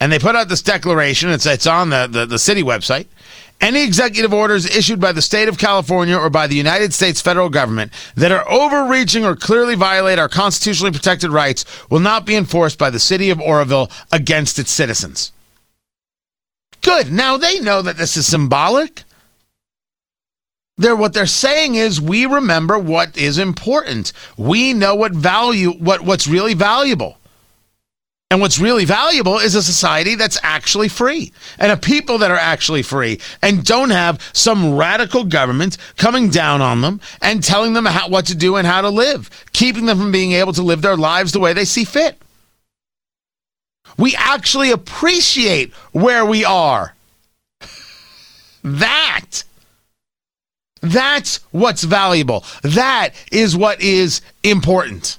And 0.00 0.10
they 0.10 0.18
put 0.18 0.34
out 0.34 0.48
this 0.48 0.62
declaration. 0.62 1.30
It's 1.30 1.46
it's 1.46 1.66
on 1.66 1.90
the, 1.90 2.08
the, 2.10 2.26
the 2.26 2.38
city 2.38 2.62
website. 2.62 3.06
Any 3.60 3.84
executive 3.84 4.34
orders 4.34 4.66
issued 4.66 5.00
by 5.00 5.12
the 5.12 5.22
state 5.22 5.48
of 5.48 5.56
California 5.56 6.16
or 6.16 6.28
by 6.28 6.48
the 6.48 6.56
United 6.56 6.92
States 6.92 7.20
federal 7.20 7.48
government 7.48 7.92
that 8.16 8.32
are 8.32 8.46
overreaching 8.50 9.24
or 9.24 9.36
clearly 9.36 9.76
violate 9.76 10.18
our 10.18 10.28
constitutionally 10.28 10.90
protected 10.90 11.30
rights 11.30 11.64
will 11.88 12.00
not 12.00 12.26
be 12.26 12.34
enforced 12.34 12.78
by 12.78 12.90
the 12.90 12.98
city 12.98 13.30
of 13.30 13.40
Oroville 13.40 13.90
against 14.10 14.58
its 14.58 14.72
citizens. 14.72 15.32
Good. 16.82 17.12
Now 17.12 17.36
they 17.36 17.60
know 17.60 17.80
that 17.80 17.96
this 17.96 18.16
is 18.16 18.26
symbolic. 18.26 19.03
They're 20.76 20.96
what 20.96 21.12
they're 21.12 21.26
saying 21.26 21.76
is 21.76 22.00
we 22.00 22.26
remember 22.26 22.78
what 22.78 23.16
is 23.16 23.38
important. 23.38 24.12
We 24.36 24.72
know 24.72 24.94
what 24.94 25.12
value 25.12 25.72
what 25.72 26.00
what's 26.00 26.26
really 26.26 26.54
valuable. 26.54 27.18
And 28.30 28.40
what's 28.40 28.58
really 28.58 28.84
valuable 28.84 29.38
is 29.38 29.54
a 29.54 29.62
society 29.62 30.16
that's 30.16 30.40
actually 30.42 30.88
free 30.88 31.32
and 31.56 31.70
a 31.70 31.76
people 31.76 32.18
that 32.18 32.32
are 32.32 32.36
actually 32.36 32.82
free 32.82 33.20
and 33.42 33.64
don't 33.64 33.90
have 33.90 34.20
some 34.32 34.74
radical 34.74 35.22
government 35.22 35.76
coming 35.96 36.30
down 36.30 36.60
on 36.60 36.80
them 36.80 37.00
and 37.22 37.44
telling 37.44 37.74
them 37.74 37.84
how, 37.84 38.08
what 38.08 38.26
to 38.26 38.34
do 38.34 38.56
and 38.56 38.66
how 38.66 38.80
to 38.80 38.88
live, 38.88 39.30
keeping 39.52 39.86
them 39.86 39.98
from 39.98 40.10
being 40.10 40.32
able 40.32 40.52
to 40.54 40.62
live 40.62 40.82
their 40.82 40.96
lives 40.96 41.30
the 41.30 41.38
way 41.38 41.52
they 41.52 41.64
see 41.64 41.84
fit. 41.84 42.20
We 43.96 44.16
actually 44.16 44.72
appreciate 44.72 45.72
where 45.92 46.24
we 46.24 46.44
are. 46.44 46.94
That 48.66 49.44
that's 50.84 51.38
what's 51.50 51.84
valuable. 51.84 52.44
That 52.62 53.10
is 53.32 53.56
what 53.56 53.80
is 53.80 54.20
important. 54.42 55.18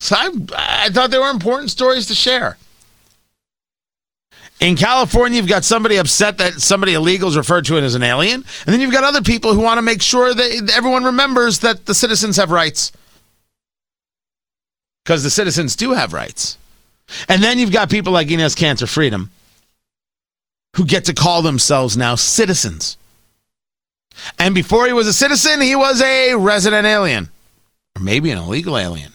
So 0.00 0.16
I, 0.18 0.30
I 0.56 0.88
thought 0.90 1.10
they 1.10 1.18
were 1.18 1.30
important 1.30 1.70
stories 1.70 2.06
to 2.06 2.14
share. 2.14 2.56
In 4.60 4.76
California, 4.76 5.38
you've 5.38 5.48
got 5.48 5.64
somebody 5.64 5.96
upset 5.96 6.38
that 6.38 6.54
somebody 6.54 6.94
illegal 6.94 7.28
is 7.28 7.36
referred 7.36 7.64
to 7.66 7.78
as 7.78 7.96
an 7.96 8.02
alien. 8.02 8.44
And 8.66 8.72
then 8.72 8.80
you've 8.80 8.92
got 8.92 9.02
other 9.02 9.22
people 9.22 9.54
who 9.54 9.60
want 9.60 9.78
to 9.78 9.82
make 9.82 10.00
sure 10.00 10.32
that 10.32 10.72
everyone 10.76 11.04
remembers 11.04 11.60
that 11.60 11.86
the 11.86 11.94
citizens 11.94 12.36
have 12.36 12.50
rights. 12.52 12.92
Because 15.04 15.24
the 15.24 15.30
citizens 15.30 15.74
do 15.74 15.92
have 15.94 16.12
rights. 16.12 16.58
And 17.28 17.42
then 17.42 17.58
you've 17.58 17.72
got 17.72 17.90
people 17.90 18.12
like 18.12 18.28
Enes 18.28 18.56
Kanter 18.56 18.88
Freedom 18.88 19.30
who 20.76 20.84
get 20.84 21.06
to 21.06 21.14
call 21.14 21.42
themselves 21.42 21.96
now 21.96 22.14
citizens. 22.14 22.96
And 24.38 24.54
before 24.54 24.86
he 24.86 24.92
was 24.92 25.06
a 25.06 25.12
citizen, 25.12 25.60
he 25.60 25.76
was 25.76 26.00
a 26.00 26.34
resident 26.34 26.86
alien, 26.86 27.28
or 27.96 28.02
maybe 28.02 28.30
an 28.30 28.38
illegal 28.38 28.78
alien. 28.78 29.12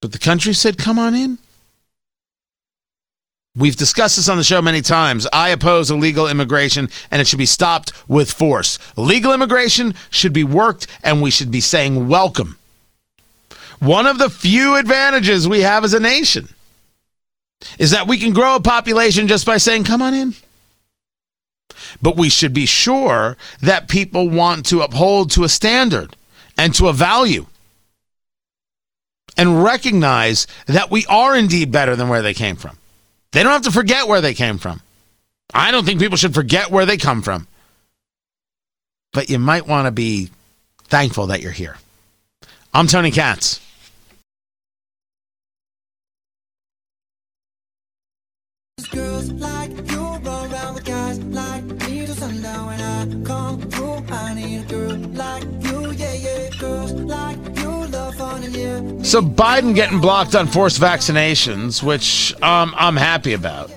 But 0.00 0.12
the 0.12 0.18
country 0.18 0.52
said, 0.52 0.78
come 0.78 0.98
on 0.98 1.14
in. 1.14 1.38
We've 3.54 3.76
discussed 3.76 4.16
this 4.16 4.30
on 4.30 4.38
the 4.38 4.44
show 4.44 4.62
many 4.62 4.80
times. 4.80 5.26
I 5.30 5.50
oppose 5.50 5.90
illegal 5.90 6.26
immigration 6.26 6.88
and 7.10 7.20
it 7.20 7.26
should 7.26 7.38
be 7.38 7.46
stopped 7.46 7.92
with 8.08 8.32
force. 8.32 8.78
Legal 8.96 9.34
immigration 9.34 9.94
should 10.10 10.32
be 10.32 10.42
worked 10.42 10.86
and 11.04 11.20
we 11.20 11.30
should 11.30 11.50
be 11.50 11.60
saying 11.60 12.08
welcome. 12.08 12.58
One 13.78 14.06
of 14.06 14.18
the 14.18 14.30
few 14.30 14.76
advantages 14.76 15.46
we 15.46 15.60
have 15.60 15.84
as 15.84 15.92
a 15.92 16.00
nation 16.00 16.48
is 17.78 17.90
that 17.90 18.08
we 18.08 18.16
can 18.16 18.32
grow 18.32 18.56
a 18.56 18.60
population 18.60 19.28
just 19.28 19.44
by 19.44 19.58
saying, 19.58 19.84
come 19.84 20.00
on 20.00 20.14
in. 20.14 20.34
But 22.00 22.16
we 22.16 22.28
should 22.28 22.52
be 22.52 22.66
sure 22.66 23.36
that 23.60 23.88
people 23.88 24.28
want 24.28 24.66
to 24.66 24.82
uphold 24.82 25.30
to 25.32 25.44
a 25.44 25.48
standard 25.48 26.16
and 26.56 26.74
to 26.74 26.88
a 26.88 26.92
value 26.92 27.46
and 29.36 29.64
recognize 29.64 30.46
that 30.66 30.90
we 30.90 31.06
are 31.06 31.36
indeed 31.36 31.72
better 31.72 31.96
than 31.96 32.08
where 32.08 32.22
they 32.22 32.34
came 32.34 32.56
from. 32.56 32.78
They 33.32 33.42
don't 33.42 33.52
have 33.52 33.62
to 33.62 33.70
forget 33.70 34.06
where 34.06 34.20
they 34.20 34.34
came 34.34 34.58
from. 34.58 34.82
I 35.54 35.70
don't 35.70 35.84
think 35.84 36.00
people 36.00 36.16
should 36.16 36.34
forget 36.34 36.70
where 36.70 36.86
they 36.86 36.96
come 36.96 37.22
from. 37.22 37.46
But 39.12 39.30
you 39.30 39.38
might 39.38 39.66
want 39.66 39.86
to 39.86 39.90
be 39.90 40.30
thankful 40.84 41.26
that 41.28 41.40
you're 41.40 41.52
here. 41.52 41.76
I'm 42.74 42.86
Tony 42.86 43.10
Katz. 43.10 43.60
Girls 48.90 49.30
So 59.12 59.20
Biden 59.20 59.74
getting 59.74 60.00
blocked 60.00 60.34
on 60.34 60.46
forced 60.46 60.80
vaccinations, 60.80 61.82
which 61.82 62.34
um, 62.40 62.74
I'm 62.74 62.96
happy 62.96 63.34
about. 63.34 63.70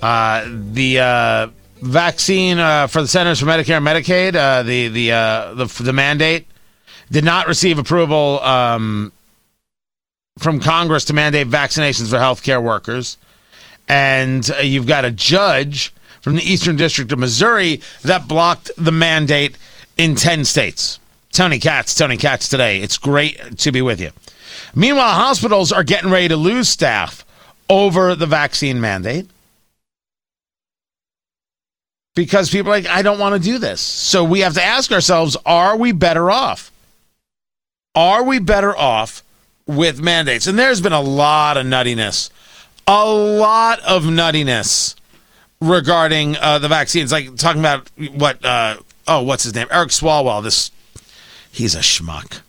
Uh, 0.00 0.46
the 0.46 1.00
uh, 1.00 1.48
vaccine 1.82 2.60
uh, 2.60 2.86
for 2.86 3.02
the 3.02 3.08
Centers 3.08 3.40
for 3.40 3.46
Medicare 3.46 3.78
and 3.78 3.84
Medicaid, 3.84 4.36
uh, 4.36 4.62
the 4.62 4.86
the, 4.86 5.10
uh, 5.10 5.54
the 5.54 5.64
the 5.82 5.92
mandate, 5.92 6.46
did 7.10 7.24
not 7.24 7.48
receive 7.48 7.76
approval 7.76 8.38
um, 8.42 9.10
from 10.38 10.60
Congress 10.60 11.04
to 11.06 11.12
mandate 11.12 11.48
vaccinations 11.48 12.10
for 12.10 12.18
healthcare 12.18 12.62
workers. 12.62 13.18
And 13.88 14.48
uh, 14.48 14.60
you've 14.60 14.86
got 14.86 15.04
a 15.04 15.10
judge 15.10 15.92
from 16.20 16.36
the 16.36 16.42
Eastern 16.42 16.76
District 16.76 17.10
of 17.10 17.18
Missouri 17.18 17.80
that 18.02 18.28
blocked 18.28 18.70
the 18.78 18.92
mandate 18.92 19.58
in 19.96 20.14
10 20.14 20.44
states. 20.44 21.00
Tony 21.34 21.58
Katz, 21.58 21.96
Tony 21.96 22.16
Katz 22.16 22.48
today. 22.48 22.80
It's 22.80 22.96
great 22.96 23.58
to 23.58 23.72
be 23.72 23.82
with 23.82 24.00
you. 24.00 24.12
Meanwhile, 24.72 25.12
hospitals 25.14 25.72
are 25.72 25.82
getting 25.82 26.10
ready 26.10 26.28
to 26.28 26.36
lose 26.36 26.68
staff 26.68 27.24
over 27.68 28.14
the 28.14 28.26
vaccine 28.26 28.80
mandate 28.80 29.28
because 32.14 32.50
people 32.50 32.70
are 32.70 32.76
like, 32.76 32.86
I 32.86 33.02
don't 33.02 33.18
want 33.18 33.34
to 33.34 33.40
do 33.40 33.58
this. 33.58 33.80
So 33.80 34.22
we 34.22 34.40
have 34.40 34.54
to 34.54 34.62
ask 34.62 34.92
ourselves, 34.92 35.36
are 35.44 35.76
we 35.76 35.90
better 35.90 36.30
off? 36.30 36.70
Are 37.96 38.22
we 38.22 38.38
better 38.38 38.76
off 38.76 39.24
with 39.66 40.00
mandates? 40.00 40.46
And 40.46 40.56
there's 40.56 40.80
been 40.80 40.92
a 40.92 41.00
lot 41.00 41.56
of 41.56 41.66
nuttiness, 41.66 42.30
a 42.86 43.04
lot 43.04 43.80
of 43.80 44.04
nuttiness 44.04 44.94
regarding 45.60 46.36
uh, 46.36 46.60
the 46.60 46.68
vaccines. 46.68 47.10
Like 47.10 47.34
talking 47.34 47.60
about 47.60 47.90
what, 48.14 48.44
uh, 48.44 48.76
oh, 49.08 49.22
what's 49.22 49.42
his 49.42 49.54
name? 49.54 49.66
Eric 49.72 49.90
Swalwell. 49.90 50.40
This, 50.40 50.70
he's 51.54 51.74
a 51.74 51.80
schmuck. 51.80 52.40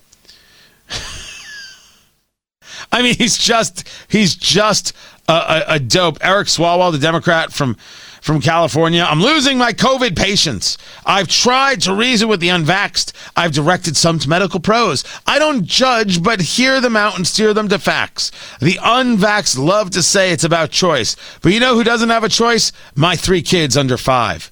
I 2.91 3.01
mean, 3.01 3.15
he's 3.15 3.38
just, 3.38 3.88
he's 4.07 4.35
just 4.35 4.93
a, 5.27 5.33
a, 5.33 5.63
a 5.75 5.79
dope. 5.79 6.17
Eric 6.21 6.47
Swalwell, 6.47 6.91
the 6.91 7.00
Democrat 7.00 7.51
from 7.51 7.77
from 8.21 8.41
California. 8.41 9.05
I'm 9.07 9.21
losing 9.21 9.59
my 9.59 9.71
COVID 9.71 10.17
patience. 10.17 10.79
I've 11.05 11.27
tried 11.27 11.81
to 11.81 11.93
reason 11.93 12.27
with 12.27 12.39
the 12.39 12.47
unvaxxed. 12.47 13.13
I've 13.38 13.51
directed 13.51 13.95
some 13.95 14.17
to 14.17 14.27
medical 14.27 14.59
pros. 14.59 15.03
I 15.27 15.38
don't 15.38 15.63
judge, 15.63 16.24
but 16.24 16.41
hear 16.41 16.81
them 16.81 16.95
out 16.95 17.17
and 17.17 17.27
steer 17.27 17.53
them 17.53 17.69
to 17.69 17.77
facts. 17.77 18.31
The 18.59 18.79
unvaxxed 18.81 19.59
love 19.59 19.91
to 19.91 20.01
say 20.01 20.31
it's 20.31 20.43
about 20.43 20.71
choice. 20.71 21.15
But 21.43 21.53
you 21.53 21.59
know 21.59 21.75
who 21.75 21.83
doesn't 21.83 22.09
have 22.09 22.24
a 22.24 22.29
choice? 22.29 22.71
My 22.95 23.15
three 23.15 23.43
kids 23.43 23.77
under 23.77 23.95
five. 23.95 24.51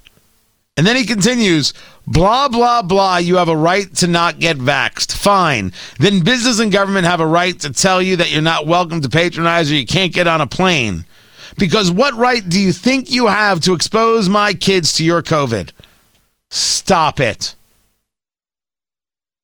And 0.76 0.86
then 0.86 0.94
he 0.94 1.04
continues, 1.04 1.74
blah, 2.06 2.48
blah, 2.48 2.82
blah. 2.82 3.18
You 3.18 3.36
have 3.36 3.48
a 3.48 3.56
right 3.56 3.92
to 3.96 4.06
not 4.06 4.38
get 4.38 4.58
vaxxed. 4.58 5.12
Fine. 5.16 5.72
Then 5.98 6.24
business 6.24 6.60
and 6.60 6.72
government 6.72 7.06
have 7.06 7.20
a 7.20 7.26
right 7.26 7.58
to 7.60 7.72
tell 7.72 8.02
you 8.02 8.16
that 8.16 8.30
you're 8.30 8.42
not 8.42 8.66
welcome 8.66 9.00
to 9.00 9.08
patronize 9.08 9.70
or 9.70 9.74
you 9.74 9.86
can't 9.86 10.12
get 10.12 10.26
on 10.26 10.40
a 10.40 10.46
plane. 10.46 11.04
Because 11.56 11.90
what 11.90 12.14
right 12.14 12.46
do 12.48 12.60
you 12.60 12.72
think 12.72 13.10
you 13.10 13.26
have 13.26 13.60
to 13.60 13.74
expose 13.74 14.28
my 14.28 14.54
kids 14.54 14.94
to 14.94 15.04
your 15.04 15.22
COVID? 15.22 15.70
Stop 16.50 17.20
it. 17.20 17.54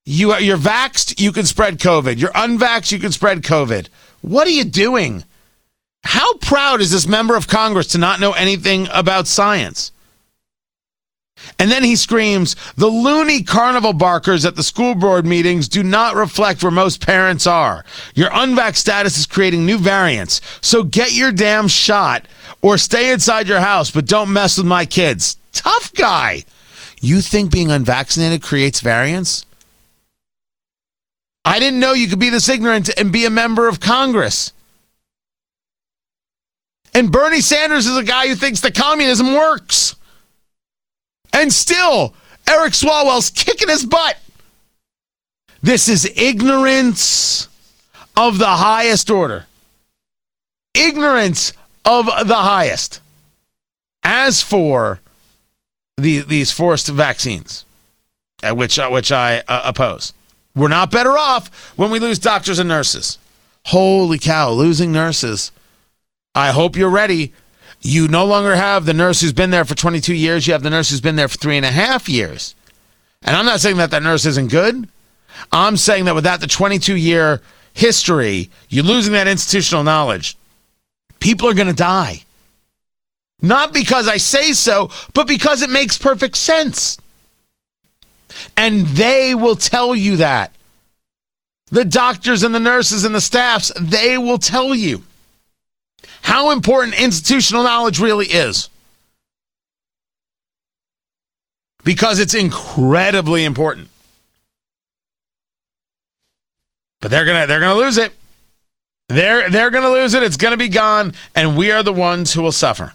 You 0.04 0.32
are, 0.32 0.40
you're 0.40 0.58
you 1.18 1.32
can 1.32 1.44
spread 1.46 1.78
COVID. 1.78 2.18
You're 2.18 2.30
unvaxxed, 2.30 2.90
you 2.90 2.98
can 2.98 3.12
spread 3.12 3.42
COVID. 3.42 3.88
What 4.22 4.46
are 4.46 4.50
you 4.50 4.64
doing? 4.64 5.24
How 6.02 6.34
proud 6.38 6.80
is 6.80 6.90
this 6.90 7.06
member 7.06 7.36
of 7.36 7.46
Congress 7.46 7.88
to 7.88 7.98
not 7.98 8.20
know 8.20 8.32
anything 8.32 8.88
about 8.92 9.26
science? 9.26 9.92
And 11.58 11.70
then 11.70 11.84
he 11.84 11.96
screams, 11.96 12.56
The 12.76 12.86
loony 12.86 13.42
carnival 13.42 13.92
barkers 13.92 14.44
at 14.44 14.56
the 14.56 14.62
school 14.62 14.94
board 14.94 15.26
meetings 15.26 15.68
do 15.68 15.82
not 15.82 16.14
reflect 16.14 16.62
where 16.62 16.72
most 16.72 17.04
parents 17.04 17.46
are. 17.46 17.84
Your 18.14 18.30
unvax 18.30 18.76
status 18.76 19.18
is 19.18 19.26
creating 19.26 19.66
new 19.66 19.78
variants. 19.78 20.40
So 20.60 20.82
get 20.82 21.12
your 21.12 21.32
damn 21.32 21.68
shot 21.68 22.26
or 22.62 22.78
stay 22.78 23.12
inside 23.12 23.48
your 23.48 23.60
house, 23.60 23.90
but 23.90 24.06
don't 24.06 24.32
mess 24.32 24.56
with 24.56 24.66
my 24.66 24.86
kids. 24.86 25.36
Tough 25.52 25.92
guy. 25.94 26.44
You 27.00 27.20
think 27.20 27.50
being 27.50 27.70
unvaccinated 27.70 28.42
creates 28.42 28.80
variants? 28.80 29.46
I 31.44 31.58
didn't 31.58 31.80
know 31.80 31.92
you 31.92 32.08
could 32.08 32.18
be 32.18 32.30
this 32.30 32.48
ignorant 32.48 32.90
and 32.98 33.12
be 33.12 33.24
a 33.24 33.30
member 33.30 33.66
of 33.66 33.80
Congress. 33.80 34.52
And 36.92 37.10
Bernie 37.10 37.40
Sanders 37.40 37.86
is 37.86 37.96
a 37.96 38.02
guy 38.02 38.28
who 38.28 38.34
thinks 38.34 38.60
that 38.60 38.74
communism 38.74 39.34
works. 39.34 39.94
And 41.32 41.52
still, 41.52 42.14
Eric 42.48 42.72
Swalwell's 42.72 43.30
kicking 43.30 43.68
his 43.68 43.84
butt. 43.84 44.16
This 45.62 45.88
is 45.88 46.10
ignorance 46.16 47.48
of 48.16 48.38
the 48.38 48.46
highest 48.46 49.10
order. 49.10 49.46
Ignorance 50.74 51.52
of 51.84 52.06
the 52.06 52.34
highest. 52.34 53.00
As 54.02 54.42
for 54.42 55.00
the, 55.96 56.20
these 56.20 56.50
forced 56.50 56.88
vaccines, 56.88 57.64
which, 58.42 58.78
which 58.78 59.12
I 59.12 59.42
uh, 59.46 59.62
oppose, 59.64 60.12
we're 60.54 60.68
not 60.68 60.90
better 60.90 61.16
off 61.16 61.72
when 61.76 61.90
we 61.90 61.98
lose 61.98 62.18
doctors 62.18 62.58
and 62.58 62.68
nurses. 62.68 63.18
Holy 63.66 64.18
cow, 64.18 64.50
losing 64.50 64.90
nurses. 64.90 65.52
I 66.34 66.50
hope 66.50 66.76
you're 66.76 66.90
ready 66.90 67.32
you 67.80 68.08
no 68.08 68.26
longer 68.26 68.56
have 68.56 68.84
the 68.84 68.94
nurse 68.94 69.20
who's 69.20 69.32
been 69.32 69.50
there 69.50 69.64
for 69.64 69.74
22 69.74 70.14
years. 70.14 70.46
You 70.46 70.52
have 70.52 70.62
the 70.62 70.70
nurse 70.70 70.90
who's 70.90 71.00
been 71.00 71.16
there 71.16 71.28
for 71.28 71.38
three 71.38 71.56
and 71.56 71.64
a 71.64 71.70
half 71.70 72.08
years. 72.08 72.54
And 73.22 73.36
I'm 73.36 73.46
not 73.46 73.60
saying 73.60 73.76
that 73.78 73.90
that 73.90 74.02
nurse 74.02 74.26
isn't 74.26 74.50
good. 74.50 74.88
I'm 75.52 75.76
saying 75.76 76.04
that 76.04 76.14
without 76.14 76.40
the 76.40 76.46
22 76.46 76.96
year 76.96 77.40
history, 77.72 78.50
you're 78.68 78.84
losing 78.84 79.14
that 79.14 79.28
institutional 79.28 79.84
knowledge. 79.84 80.36
People 81.20 81.48
are 81.48 81.54
going 81.54 81.68
to 81.68 81.74
die. 81.74 82.22
Not 83.42 83.72
because 83.72 84.06
I 84.08 84.18
say 84.18 84.52
so, 84.52 84.90
but 85.14 85.26
because 85.26 85.62
it 85.62 85.70
makes 85.70 85.96
perfect 85.96 86.36
sense. 86.36 86.98
And 88.56 88.86
they 88.86 89.34
will 89.34 89.56
tell 89.56 89.94
you 89.94 90.16
that. 90.16 90.52
The 91.70 91.84
doctors 91.84 92.42
and 92.42 92.54
the 92.54 92.60
nurses 92.60 93.04
and 93.04 93.14
the 93.14 93.20
staffs, 93.20 93.72
they 93.78 94.18
will 94.18 94.38
tell 94.38 94.74
you 94.74 95.04
how 96.22 96.50
important 96.50 97.00
institutional 97.00 97.62
knowledge 97.62 98.00
really 98.00 98.26
is. 98.26 98.68
Because 101.82 102.18
it's 102.18 102.34
incredibly 102.34 103.44
important. 103.44 103.88
But 107.00 107.10
they're 107.10 107.24
gonna 107.24 107.46
they're 107.46 107.60
gonna 107.60 107.78
lose 107.80 107.96
it. 107.96 108.12
They're 109.08 109.48
they're 109.50 109.70
gonna 109.70 109.90
lose 109.90 110.14
it. 110.14 110.22
It's 110.22 110.36
gonna 110.36 110.58
be 110.58 110.68
gone, 110.68 111.14
and 111.34 111.56
we 111.56 111.72
are 111.72 111.82
the 111.82 111.92
ones 111.92 112.32
who 112.32 112.42
will 112.42 112.52
suffer. 112.52 112.92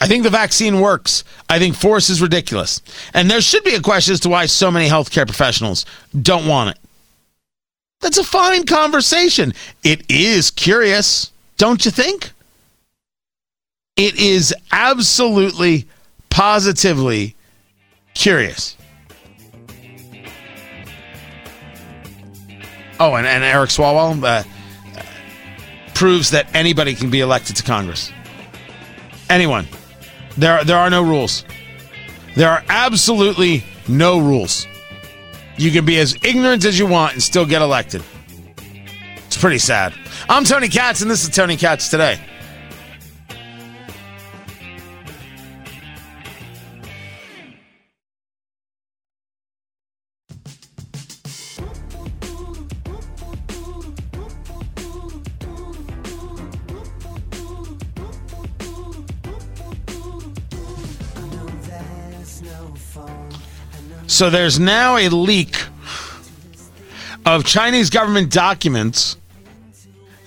I 0.00 0.06
think 0.06 0.22
the 0.22 0.30
vaccine 0.30 0.80
works. 0.80 1.24
I 1.48 1.58
think 1.58 1.74
force 1.74 2.08
is 2.08 2.22
ridiculous. 2.22 2.80
And 3.14 3.30
there 3.30 3.40
should 3.40 3.64
be 3.64 3.74
a 3.74 3.80
question 3.80 4.12
as 4.12 4.20
to 4.20 4.28
why 4.28 4.46
so 4.46 4.70
many 4.70 4.88
healthcare 4.88 5.26
professionals 5.26 5.84
don't 6.20 6.46
want 6.46 6.70
it. 6.70 6.78
That's 8.00 8.18
a 8.18 8.24
fine 8.24 8.64
conversation. 8.64 9.52
It 9.82 10.08
is 10.08 10.50
curious, 10.50 11.32
don't 11.56 11.84
you 11.84 11.90
think? 11.90 12.32
It 13.96 14.16
is 14.16 14.54
absolutely, 14.70 15.88
positively 16.30 17.34
curious. 18.14 18.76
Oh, 23.00 23.14
and, 23.14 23.26
and 23.26 23.44
Eric 23.44 23.70
Swalwell 23.70 24.22
uh, 24.24 24.42
proves 25.94 26.30
that 26.30 26.52
anybody 26.54 26.94
can 26.94 27.10
be 27.10 27.20
elected 27.20 27.56
to 27.56 27.62
Congress. 27.62 28.12
Anyone. 29.28 29.66
There, 30.36 30.62
there 30.62 30.76
are 30.76 30.90
no 30.90 31.02
rules. 31.02 31.44
There 32.36 32.48
are 32.48 32.62
absolutely 32.68 33.64
no 33.88 34.20
rules. 34.20 34.66
You 35.58 35.72
can 35.72 35.84
be 35.84 35.98
as 35.98 36.16
ignorant 36.22 36.64
as 36.64 36.78
you 36.78 36.86
want 36.86 37.14
and 37.14 37.22
still 37.22 37.44
get 37.44 37.62
elected. 37.62 38.04
It's 39.26 39.36
pretty 39.36 39.58
sad. 39.58 39.92
I'm 40.28 40.44
Tony 40.44 40.68
Katz, 40.68 41.02
and 41.02 41.10
this 41.10 41.24
is 41.24 41.30
Tony 41.30 41.56
Katz 41.56 41.88
Today. 41.88 42.20
So 64.18 64.30
there's 64.30 64.58
now 64.58 64.96
a 64.96 65.08
leak 65.10 65.54
of 67.24 67.44
Chinese 67.44 67.88
government 67.88 68.32
documents 68.32 69.16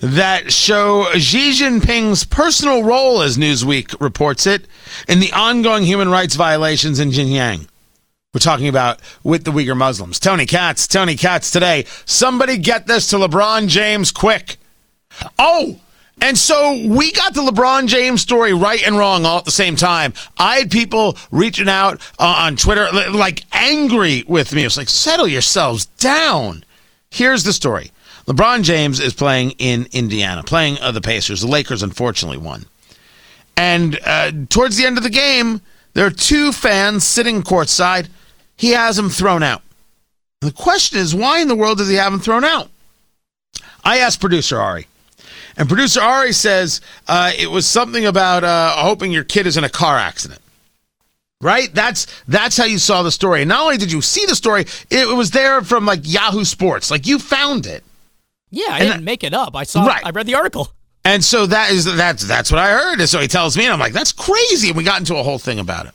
that 0.00 0.50
show 0.50 1.12
Xi 1.12 1.50
Jinping's 1.50 2.24
personal 2.24 2.84
role, 2.84 3.20
as 3.20 3.36
Newsweek 3.36 4.00
reports 4.00 4.46
it, 4.46 4.66
in 5.08 5.20
the 5.20 5.30
ongoing 5.34 5.84
human 5.84 6.08
rights 6.08 6.36
violations 6.36 7.00
in 7.00 7.10
Xinjiang. 7.10 7.68
We're 8.32 8.40
talking 8.40 8.68
about 8.68 8.98
with 9.22 9.44
the 9.44 9.52
Uyghur 9.52 9.76
Muslims. 9.76 10.18
Tony 10.18 10.46
Katz, 10.46 10.86
Tony 10.86 11.14
Katz 11.14 11.50
today. 11.50 11.84
Somebody 12.06 12.56
get 12.56 12.86
this 12.86 13.08
to 13.08 13.16
LeBron 13.16 13.68
James 13.68 14.10
quick. 14.10 14.56
Oh, 15.38 15.80
and 16.20 16.36
so 16.38 16.80
we 16.86 17.10
got 17.12 17.34
the 17.34 17.42
LeBron 17.42 17.88
James 17.88 18.20
story 18.20 18.52
right 18.52 18.82
and 18.86 18.96
wrong 18.96 19.24
all 19.24 19.38
at 19.38 19.44
the 19.44 19.50
same 19.50 19.76
time. 19.76 20.12
I 20.38 20.58
had 20.58 20.70
people 20.70 21.16
reaching 21.30 21.68
out 21.68 22.00
uh, 22.18 22.44
on 22.46 22.56
Twitter, 22.56 22.88
like 23.10 23.44
angry 23.52 24.24
with 24.28 24.52
me. 24.54 24.62
It 24.62 24.66
was 24.66 24.76
like, 24.76 24.88
settle 24.88 25.26
yourselves 25.26 25.86
down. 25.86 26.64
Here's 27.10 27.44
the 27.44 27.52
story 27.52 27.90
LeBron 28.26 28.62
James 28.62 29.00
is 29.00 29.14
playing 29.14 29.52
in 29.58 29.86
Indiana, 29.92 30.42
playing 30.42 30.78
uh, 30.80 30.92
the 30.92 31.00
Pacers. 31.00 31.40
The 31.40 31.48
Lakers, 31.48 31.82
unfortunately, 31.82 32.38
won. 32.38 32.66
And 33.56 33.98
uh, 34.06 34.30
towards 34.48 34.76
the 34.76 34.86
end 34.86 34.98
of 34.98 35.02
the 35.02 35.10
game, 35.10 35.60
there 35.94 36.06
are 36.06 36.10
two 36.10 36.52
fans 36.52 37.04
sitting 37.04 37.42
courtside. 37.42 38.08
He 38.56 38.70
has 38.70 38.96
them 38.96 39.10
thrown 39.10 39.42
out. 39.42 39.62
The 40.40 40.52
question 40.52 40.98
is, 40.98 41.14
why 41.14 41.40
in 41.40 41.48
the 41.48 41.56
world 41.56 41.78
does 41.78 41.88
he 41.88 41.96
have 41.96 42.12
them 42.12 42.20
thrown 42.20 42.44
out? 42.44 42.70
I 43.84 43.98
asked 43.98 44.20
producer 44.20 44.60
Ari. 44.60 44.86
And 45.56 45.68
producer 45.68 46.00
Ari 46.00 46.32
says 46.32 46.80
uh, 47.08 47.32
it 47.38 47.50
was 47.50 47.66
something 47.66 48.06
about 48.06 48.44
uh, 48.44 48.70
hoping 48.76 49.12
your 49.12 49.24
kid 49.24 49.46
is 49.46 49.56
in 49.56 49.64
a 49.64 49.68
car 49.68 49.98
accident. 49.98 50.40
Right? 51.40 51.74
That's 51.74 52.06
that's 52.28 52.56
how 52.56 52.64
you 52.64 52.78
saw 52.78 53.02
the 53.02 53.10
story. 53.10 53.42
And 53.42 53.48
not 53.48 53.62
only 53.62 53.76
did 53.76 53.90
you 53.90 54.00
see 54.00 54.26
the 54.26 54.36
story, 54.36 54.64
it 54.90 55.16
was 55.16 55.32
there 55.32 55.62
from 55.62 55.84
like 55.84 56.00
Yahoo 56.04 56.44
Sports. 56.44 56.90
Like 56.90 57.06
you 57.06 57.18
found 57.18 57.66
it. 57.66 57.82
Yeah, 58.50 58.66
I 58.68 58.78
and 58.78 58.88
didn't 58.88 59.04
make 59.04 59.24
it 59.24 59.34
up. 59.34 59.56
I 59.56 59.64
saw. 59.64 59.84
Right. 59.84 60.04
I 60.04 60.10
read 60.10 60.26
the 60.26 60.36
article. 60.36 60.72
And 61.04 61.24
so 61.24 61.46
that 61.46 61.72
is 61.72 61.84
that's 61.84 62.26
that's 62.26 62.52
what 62.52 62.60
I 62.60 62.70
heard. 62.70 63.00
And 63.00 63.08
so 63.08 63.18
he 63.18 63.26
tells 63.26 63.56
me, 63.56 63.64
and 63.64 63.72
I'm 63.72 63.80
like, 63.80 63.92
that's 63.92 64.12
crazy. 64.12 64.68
And 64.68 64.76
we 64.76 64.84
got 64.84 65.00
into 65.00 65.16
a 65.16 65.22
whole 65.22 65.38
thing 65.38 65.58
about 65.58 65.86
it. 65.86 65.92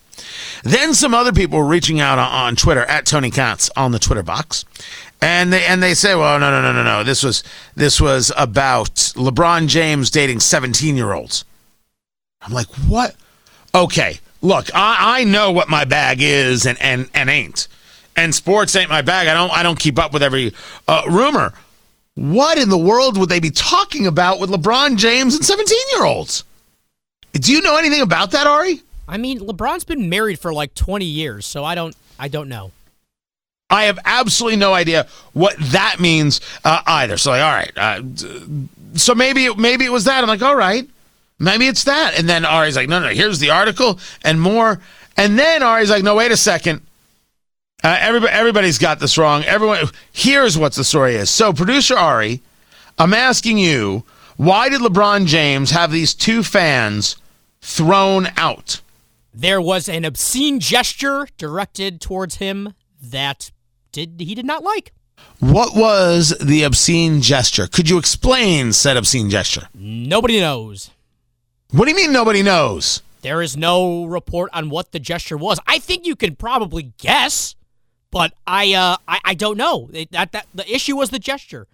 Then 0.63 0.93
some 0.93 1.13
other 1.13 1.31
people 1.31 1.59
were 1.59 1.65
reaching 1.65 1.99
out 1.99 2.19
on, 2.19 2.29
on 2.29 2.55
Twitter 2.55 2.81
at 2.81 3.05
Tony 3.05 3.31
Katz 3.31 3.69
on 3.77 3.91
the 3.91 3.99
Twitter 3.99 4.23
box, 4.23 4.65
and 5.21 5.51
they 5.51 5.65
and 5.65 5.81
they 5.81 5.93
say, 5.93 6.15
well, 6.15 6.39
no, 6.39 6.51
no, 6.51 6.61
no, 6.61 6.71
no, 6.71 6.83
no. 6.83 7.03
This 7.03 7.23
was 7.23 7.43
this 7.75 7.99
was 7.99 8.31
about 8.37 8.95
LeBron 9.15 9.67
James 9.67 10.09
dating 10.11 10.39
17 10.39 10.95
year 10.95 11.13
olds. 11.13 11.45
I'm 12.41 12.53
like, 12.53 12.67
what? 12.87 13.15
Okay, 13.73 14.19
look, 14.41 14.73
I, 14.73 15.19
I 15.19 15.23
know 15.23 15.51
what 15.51 15.69
my 15.69 15.85
bag 15.85 16.21
is 16.21 16.65
and 16.65 16.79
and 16.81 17.09
and 17.13 17.29
ain't, 17.29 17.67
and 18.15 18.33
sports 18.33 18.75
ain't 18.75 18.89
my 18.89 19.01
bag. 19.01 19.27
I 19.27 19.33
don't 19.33 19.51
I 19.51 19.63
don't 19.63 19.79
keep 19.79 19.97
up 19.97 20.13
with 20.13 20.23
every 20.23 20.53
uh, 20.87 21.03
rumor. 21.09 21.53
What 22.15 22.57
in 22.57 22.69
the 22.69 22.77
world 22.77 23.17
would 23.17 23.29
they 23.29 23.39
be 23.39 23.51
talking 23.51 24.07
about 24.07 24.39
with 24.39 24.49
LeBron 24.49 24.97
James 24.97 25.35
and 25.35 25.45
17 25.45 25.77
year 25.93 26.05
olds? 26.05 26.43
Do 27.33 27.51
you 27.51 27.61
know 27.61 27.77
anything 27.77 28.01
about 28.01 28.31
that, 28.31 28.47
Ari? 28.47 28.81
I 29.07 29.17
mean, 29.17 29.39
LeBron's 29.39 29.83
been 29.83 30.09
married 30.09 30.39
for 30.39 30.51
like 30.51 30.73
20 30.73 31.05
years, 31.05 31.45
so 31.45 31.63
I 31.63 31.75
don't 31.75 31.95
I 32.19 32.27
don't 32.27 32.49
know. 32.49 32.71
I 33.69 33.85
have 33.85 33.99
absolutely 34.05 34.57
no 34.57 34.73
idea 34.73 35.07
what 35.33 35.55
that 35.59 35.99
means 35.99 36.39
uh, 36.63 36.81
either. 36.87 37.17
So 37.17 37.31
like, 37.31 37.41
all 37.41 37.51
right, 37.51 37.71
uh, 37.75 38.01
so 38.93 39.13
maybe 39.13 39.53
maybe 39.55 39.85
it 39.85 39.91
was 39.91 40.05
that. 40.05 40.23
I'm 40.23 40.29
like, 40.29 40.41
all 40.41 40.55
right, 40.55 40.87
maybe 41.39 41.67
it's 41.67 41.83
that. 41.83 42.17
And 42.17 42.29
then 42.29 42.45
Ari's 42.45 42.75
like, 42.75 42.89
no, 42.89 42.99
no, 42.99 43.09
here's 43.09 43.39
the 43.39 43.49
article 43.49 43.99
and 44.23 44.39
more. 44.39 44.79
And 45.17 45.37
then 45.37 45.63
Ari's 45.63 45.89
like, 45.89 46.03
no, 46.03 46.15
wait 46.15 46.31
a 46.31 46.37
second. 46.37 46.81
Uh, 47.83 47.97
everybody, 47.99 48.33
everybody's 48.33 48.77
got 48.77 48.99
this 48.99 49.17
wrong. 49.17 49.43
Everyone, 49.43 49.79
here's 50.11 50.57
what 50.57 50.73
the 50.73 50.83
story 50.83 51.15
is. 51.15 51.29
So, 51.29 51.53
producer 51.53 51.95
Ari, 51.95 52.41
I'm 52.97 53.13
asking 53.13 53.59
you, 53.59 54.03
why 54.35 54.69
did 54.69 54.81
LeBron 54.81 55.25
James 55.25 55.71
have 55.71 55.91
these 55.91 56.13
two 56.13 56.41
fans 56.41 57.17
thrown 57.61 58.29
out? 58.37 58.81
There 59.33 59.61
was 59.61 59.87
an 59.87 60.05
obscene 60.05 60.59
gesture 60.59 61.27
directed 61.37 62.01
towards 62.01 62.35
him 62.35 62.73
that 62.99 63.51
did 63.97 64.19
he 64.19 64.35
did 64.35 64.45
not 64.45 64.63
like. 64.63 64.93
What 65.39 65.75
was 65.75 66.35
the 66.39 66.63
obscene 66.63 67.21
gesture? 67.21 67.67
Could 67.67 67.89
you 67.89 67.97
explain 67.97 68.71
said 68.73 68.97
obscene 68.97 69.29
gesture? 69.29 69.67
Nobody 69.73 70.39
knows. 70.39 70.91
What 71.71 71.85
do 71.85 71.91
you 71.91 71.97
mean 71.97 72.11
nobody 72.11 72.43
knows? 72.43 73.01
There 73.21 73.41
is 73.41 73.57
no 73.57 74.05
report 74.05 74.51
on 74.53 74.69
what 74.69 74.91
the 74.91 74.99
gesture 74.99 75.37
was. 75.37 75.59
I 75.67 75.79
think 75.79 76.05
you 76.05 76.15
can 76.15 76.35
probably 76.35 76.93
guess. 76.97 77.55
But 78.09 78.33
I, 78.45 78.73
uh, 78.73 78.97
I, 79.07 79.19
I 79.25 79.33
don't 79.33 79.57
know. 79.57 79.89
It, 79.91 80.11
that, 80.11 80.31
that 80.31 80.47
the 80.53 80.71
issue 80.71 80.95
was 80.95 81.09
the 81.09 81.19
gesture. 81.19 81.67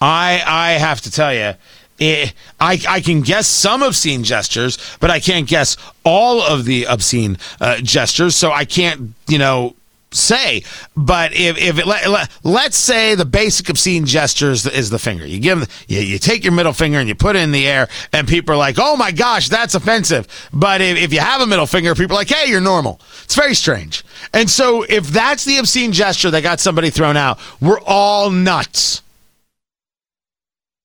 I, 0.00 0.42
I 0.46 0.72
have 0.72 1.00
to 1.02 1.10
tell 1.10 1.34
you, 1.34 1.54
it, 1.98 2.34
I, 2.60 2.78
I 2.88 3.00
can 3.00 3.22
guess 3.22 3.48
some 3.48 3.82
obscene 3.82 4.22
gestures, 4.22 4.78
but 5.00 5.10
I 5.10 5.18
can't 5.18 5.48
guess 5.48 5.76
all 6.04 6.40
of 6.40 6.66
the 6.66 6.86
obscene 6.86 7.38
uh, 7.60 7.78
gestures. 7.78 8.36
So 8.36 8.52
I 8.52 8.64
can't, 8.64 9.14
you 9.26 9.38
know, 9.38 9.74
say. 10.12 10.62
But 10.96 11.32
if, 11.34 11.58
if 11.58 11.78
it, 11.78 11.86
let, 11.86 12.08
let, 12.08 12.30
let's 12.44 12.76
say 12.76 13.14
the 13.14 13.24
basic 13.24 13.68
obscene 13.68 14.06
gesture 14.06 14.50
is 14.50 14.62
the, 14.62 14.76
is 14.76 14.90
the 14.90 14.98
finger. 14.98 15.26
You 15.26 15.40
give 15.40 15.84
you, 15.88 16.00
you 16.00 16.18
take 16.18 16.44
your 16.44 16.52
middle 16.52 16.72
finger 16.72 16.98
and 16.98 17.08
you 17.08 17.14
put 17.14 17.36
it 17.36 17.40
in 17.40 17.52
the 17.52 17.66
air, 17.66 17.88
and 18.12 18.26
people 18.26 18.54
are 18.54 18.58
like, 18.58 18.76
"Oh 18.78 18.96
my 18.96 19.12
gosh, 19.12 19.48
that's 19.48 19.74
offensive." 19.74 20.26
But 20.52 20.80
if, 20.80 20.98
if 20.98 21.12
you 21.12 21.20
have 21.20 21.40
a 21.40 21.46
middle 21.46 21.66
finger, 21.66 21.94
people 21.94 22.16
are 22.16 22.20
like, 22.20 22.28
"Hey, 22.30 22.50
you're 22.50 22.60
normal." 22.60 23.00
It's 23.24 23.34
very 23.34 23.54
strange. 23.54 24.04
And 24.32 24.50
so, 24.50 24.82
if 24.82 25.08
that's 25.08 25.44
the 25.44 25.58
obscene 25.58 25.92
gesture 25.92 26.30
that 26.30 26.42
got 26.42 26.60
somebody 26.60 26.90
thrown 26.90 27.16
out, 27.16 27.38
we're 27.60 27.80
all 27.80 28.30
nuts. 28.30 29.02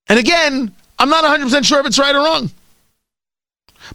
And 0.07 0.19
again, 0.19 0.75
I'm 0.99 1.09
not 1.09 1.23
100% 1.23 1.63
sure 1.63 1.79
if 1.79 1.85
it's 1.85 1.97
right 1.97 2.13
or 2.13 2.19
wrong. 2.19 2.51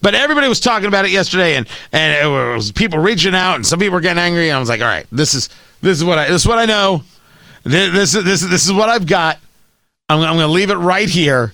But 0.03 0.15
everybody 0.15 0.49
was 0.49 0.61
talking 0.61 0.89
about 0.89 1.05
it 1.05 1.11
yesterday, 1.11 1.57
and 1.57 1.67
and 1.93 2.25
it 2.25 2.29
was 2.29 2.73
people 2.73 2.99
reaching 2.99 3.35
out, 3.35 3.57
and 3.57 3.67
some 3.67 3.79
people 3.79 3.95
were 3.95 4.01
getting 4.01 4.23
angry. 4.23 4.49
And 4.49 4.57
I 4.57 4.61
was 4.61 4.69
like, 4.69 4.81
all 4.81 4.87
right, 4.87 5.07
this 5.11 5.35
is 5.35 5.49
this 5.81 5.99
is 5.99 6.05
what 6.05 6.19
I 6.19 6.29
this 6.29 6.43
is 6.43 6.49
what 6.49 6.59
I 6.59 6.67
know. 6.67 7.03
This 7.65 8.13
this 8.13 8.25
this, 8.25 8.41
this 8.43 8.67
is 8.67 8.73
what 8.73 8.89
I've 8.89 9.07
got. 9.07 9.39
I'm, 10.09 10.21
I'm 10.21 10.37
going 10.37 10.47
to 10.47 10.53
leave 10.53 10.71
it 10.71 10.77
right 10.77 11.09
here. 11.09 11.53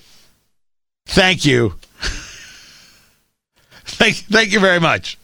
Thank 1.07 1.45
you. 1.45 1.75
thank 3.85 4.15
thank 4.15 4.51
you 4.51 4.59
very 4.59 4.79
much. 4.79 5.17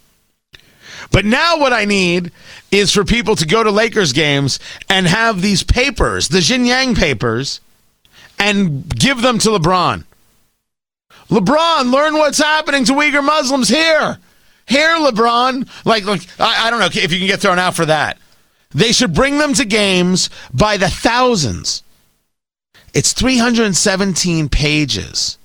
But 1.11 1.25
now 1.25 1.59
what 1.59 1.73
I 1.73 1.85
need 1.85 2.31
is 2.71 2.91
for 2.93 3.03
people 3.03 3.35
to 3.35 3.45
go 3.45 3.63
to 3.63 3.71
Lakers 3.71 4.13
games 4.13 4.59
and 4.89 5.07
have 5.07 5.41
these 5.41 5.63
papers, 5.63 6.27
the 6.27 6.39
Xinjiang 6.39 6.95
papers, 6.97 7.61
and 8.37 8.87
give 8.95 9.21
them 9.21 9.39
to 9.39 9.49
LeBron. 9.49 10.03
LeBron, 11.29 11.91
learn 11.91 12.15
what's 12.15 12.39
happening 12.39 12.83
to 12.85 12.93
Uyghur 12.93 13.23
Muslims 13.23 13.69
here. 13.69 14.17
Here, 14.67 14.97
LeBron. 14.97 15.69
Like, 15.85 16.05
like 16.05 16.21
I, 16.39 16.67
I 16.67 16.69
don't 16.69 16.79
know 16.79 16.87
if 16.87 16.95
you 16.95 17.19
can 17.19 17.27
get 17.27 17.39
thrown 17.39 17.59
out 17.59 17.75
for 17.75 17.85
that. 17.85 18.17
They 18.71 18.91
should 18.91 19.13
bring 19.13 19.37
them 19.37 19.53
to 19.55 19.65
games 19.65 20.29
by 20.53 20.77
the 20.77 20.89
thousands. 20.89 21.83
It's 22.93 23.13
317 23.13 24.49
pages. 24.49 25.37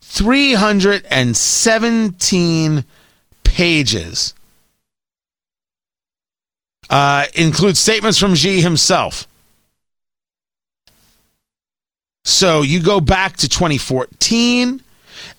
317 0.00 2.84
pages. 3.44 4.34
Uh, 6.90 7.26
includes 7.34 7.78
statements 7.78 8.18
from 8.18 8.34
Xi 8.34 8.62
himself. 8.62 9.28
So 12.28 12.60
you 12.60 12.82
go 12.82 13.00
back 13.00 13.38
to 13.38 13.48
2014, 13.48 14.82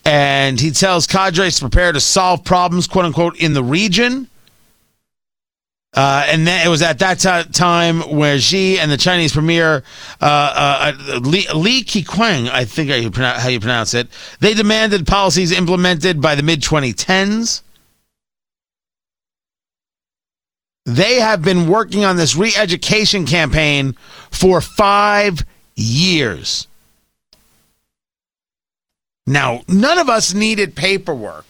and 0.06 0.60
he 0.60 0.72
tells 0.72 1.06
cadres 1.06 1.58
to 1.58 1.62
prepare 1.62 1.92
to 1.92 2.00
solve 2.00 2.44
problems, 2.44 2.88
quote 2.88 3.06
unquote, 3.06 3.40
in 3.40 3.54
the 3.54 3.64
region. 3.64 4.28
Uh, 5.94 6.26
and 6.28 6.48
then 6.48 6.66
it 6.66 6.70
was 6.70 6.82
at 6.82 6.98
that 6.98 7.20
t- 7.20 7.52
time 7.52 8.02
where 8.02 8.40
Xi 8.40 8.80
and 8.80 8.90
the 8.90 8.98
Chinese 8.98 9.34
premier 9.34 9.84
uh, 10.20 10.26
uh, 10.26 10.94
uh 11.14 11.20
Li, 11.20 11.46
Li 11.54 11.84
Keqiang, 11.84 12.50
I 12.50 12.66
think 12.66 12.90
how 12.90 13.50
you 13.50 13.60
pronounce 13.60 13.94
it, 13.94 14.08
they 14.40 14.56
demanded 14.56 15.06
policies 15.06 15.52
implemented 15.52 16.20
by 16.20 16.34
the 16.34 16.42
mid 16.42 16.62
2010s. 16.64 17.62
They 20.88 21.20
have 21.20 21.44
been 21.44 21.68
working 21.68 22.04
on 22.04 22.18
this 22.18 22.36
re-education 22.36 23.28
campaign 23.28 23.96
for 24.32 24.60
five 24.60 25.46
years. 25.76 26.66
Now, 29.30 29.62
none 29.68 30.00
of 30.00 30.10
us 30.10 30.34
needed 30.34 30.76
paperwork. 30.76 31.46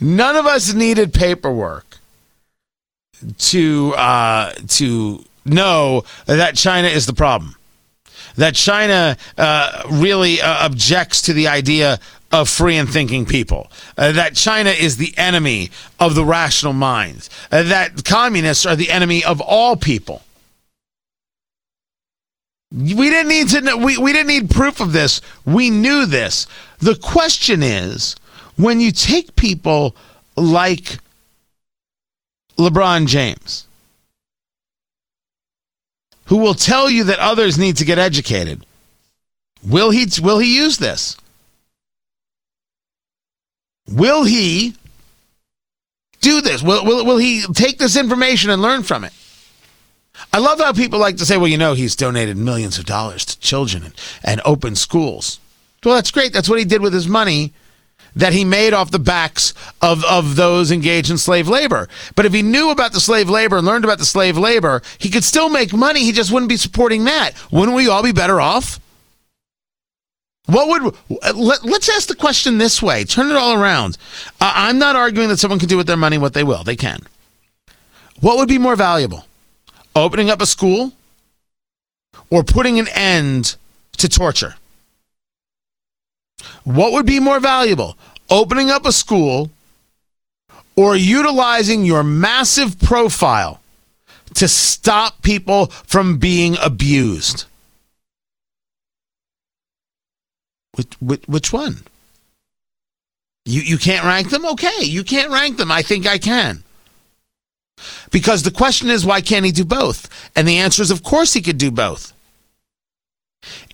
None 0.00 0.34
of 0.34 0.44
us 0.44 0.74
needed 0.74 1.14
paperwork 1.14 1.98
to 3.38 3.94
uh, 3.94 4.54
to 4.66 5.24
know 5.44 6.02
that 6.26 6.56
China 6.56 6.88
is 6.88 7.06
the 7.06 7.12
problem. 7.12 7.54
That 8.34 8.56
China 8.56 9.16
uh, 9.38 9.84
really 9.88 10.40
uh, 10.40 10.66
objects 10.66 11.22
to 11.22 11.32
the 11.32 11.46
idea 11.46 12.00
of 12.32 12.48
free 12.48 12.76
and 12.76 12.88
thinking 12.90 13.24
people. 13.24 13.70
Uh, 13.96 14.10
that 14.10 14.34
China 14.34 14.70
is 14.70 14.96
the 14.96 15.16
enemy 15.16 15.70
of 16.00 16.16
the 16.16 16.24
rational 16.24 16.72
minds. 16.72 17.30
Uh, 17.52 17.62
that 17.62 18.04
communists 18.04 18.66
are 18.66 18.74
the 18.74 18.90
enemy 18.90 19.22
of 19.22 19.40
all 19.40 19.76
people. 19.76 20.22
We 22.74 23.10
didn't 23.10 23.28
need 23.28 23.48
to 23.50 23.60
know, 23.60 23.76
we, 23.76 23.98
we 23.98 24.12
didn't 24.12 24.28
need 24.28 24.50
proof 24.50 24.80
of 24.80 24.92
this. 24.92 25.20
We 25.44 25.68
knew 25.68 26.06
this. 26.06 26.46
The 26.78 26.94
question 26.94 27.62
is 27.62 28.16
when 28.56 28.80
you 28.80 28.92
take 28.92 29.36
people 29.36 29.94
like 30.36 30.98
LeBron 32.56 33.06
James, 33.06 33.66
who 36.26 36.38
will 36.38 36.54
tell 36.54 36.88
you 36.88 37.04
that 37.04 37.18
others 37.18 37.58
need 37.58 37.76
to 37.76 37.84
get 37.84 37.98
educated, 37.98 38.64
will 39.68 39.90
he, 39.90 40.06
will 40.22 40.38
he 40.38 40.56
use 40.56 40.78
this? 40.78 41.18
Will 43.86 44.24
he 44.24 44.74
do 46.22 46.40
this? 46.40 46.62
Will, 46.62 46.84
will, 46.86 47.04
will 47.04 47.18
he 47.18 47.44
take 47.52 47.76
this 47.78 47.96
information 47.96 48.48
and 48.48 48.62
learn 48.62 48.82
from 48.82 49.04
it? 49.04 49.12
I 50.32 50.38
love 50.38 50.58
how 50.58 50.72
people 50.72 50.98
like 50.98 51.16
to 51.18 51.26
say, 51.26 51.36
well, 51.36 51.48
you 51.48 51.58
know, 51.58 51.74
he's 51.74 51.96
donated 51.96 52.36
millions 52.36 52.78
of 52.78 52.84
dollars 52.84 53.24
to 53.24 53.38
children 53.38 53.84
and, 53.84 53.94
and 54.24 54.40
open 54.44 54.76
schools. 54.76 55.40
Well, 55.84 55.94
that's 55.94 56.10
great. 56.10 56.32
That's 56.32 56.48
what 56.48 56.58
he 56.58 56.64
did 56.64 56.80
with 56.80 56.92
his 56.92 57.08
money 57.08 57.52
that 58.14 58.32
he 58.32 58.44
made 58.44 58.72
off 58.72 58.90
the 58.90 58.98
backs 58.98 59.54
of, 59.80 60.04
of 60.04 60.36
those 60.36 60.70
engaged 60.70 61.10
in 61.10 61.18
slave 61.18 61.48
labor. 61.48 61.88
But 62.14 62.26
if 62.26 62.32
he 62.32 62.42
knew 62.42 62.70
about 62.70 62.92
the 62.92 63.00
slave 63.00 63.30
labor 63.30 63.56
and 63.56 63.66
learned 63.66 63.84
about 63.84 63.98
the 63.98 64.04
slave 64.04 64.36
labor, 64.36 64.82
he 64.98 65.08
could 65.08 65.24
still 65.24 65.48
make 65.48 65.72
money. 65.72 66.04
He 66.04 66.12
just 66.12 66.30
wouldn't 66.30 66.50
be 66.50 66.56
supporting 66.56 67.04
that. 67.04 67.32
Wouldn't 67.50 67.76
we 67.76 67.88
all 67.88 68.02
be 68.02 68.12
better 68.12 68.40
off? 68.40 68.80
What 70.46 70.82
would 70.82 70.94
let, 71.34 71.64
us 71.64 71.88
ask 71.88 72.08
the 72.08 72.16
question 72.16 72.58
this 72.58 72.82
way? 72.82 73.04
Turn 73.04 73.30
it 73.30 73.36
all 73.36 73.54
around. 73.54 73.96
Uh, 74.40 74.52
I'm 74.54 74.78
not 74.78 74.96
arguing 74.96 75.28
that 75.28 75.38
someone 75.38 75.60
can 75.60 75.68
do 75.68 75.76
with 75.76 75.86
their 75.86 75.96
money 75.96 76.18
what 76.18 76.34
they 76.34 76.44
will. 76.44 76.64
They 76.64 76.76
can. 76.76 77.00
What 78.20 78.36
would 78.36 78.48
be 78.48 78.58
more 78.58 78.76
valuable? 78.76 79.24
Opening 79.94 80.30
up 80.30 80.40
a 80.40 80.46
school 80.46 80.92
or 82.30 82.42
putting 82.42 82.78
an 82.78 82.88
end 82.94 83.56
to 83.98 84.08
torture? 84.08 84.56
What 86.64 86.92
would 86.92 87.06
be 87.06 87.20
more 87.20 87.40
valuable? 87.40 87.96
Opening 88.30 88.70
up 88.70 88.86
a 88.86 88.92
school 88.92 89.50
or 90.76 90.96
utilizing 90.96 91.84
your 91.84 92.02
massive 92.02 92.80
profile 92.80 93.60
to 94.34 94.48
stop 94.48 95.22
people 95.22 95.66
from 95.66 96.18
being 96.18 96.56
abused? 96.62 97.44
Which, 100.74 100.94
which, 101.00 101.22
which 101.26 101.52
one? 101.52 101.84
You, 103.44 103.60
you 103.60 103.76
can't 103.76 104.06
rank 104.06 104.30
them? 104.30 104.46
Okay, 104.46 104.82
you 104.82 105.04
can't 105.04 105.30
rank 105.30 105.58
them. 105.58 105.70
I 105.70 105.82
think 105.82 106.06
I 106.06 106.16
can. 106.18 106.62
Because 108.10 108.42
the 108.42 108.50
question 108.50 108.90
is, 108.90 109.06
why 109.06 109.20
can't 109.20 109.44
he 109.44 109.52
do 109.52 109.64
both? 109.64 110.08
And 110.36 110.46
the 110.46 110.58
answer 110.58 110.82
is, 110.82 110.90
of 110.90 111.02
course, 111.02 111.32
he 111.32 111.42
could 111.42 111.58
do 111.58 111.70
both. 111.70 112.12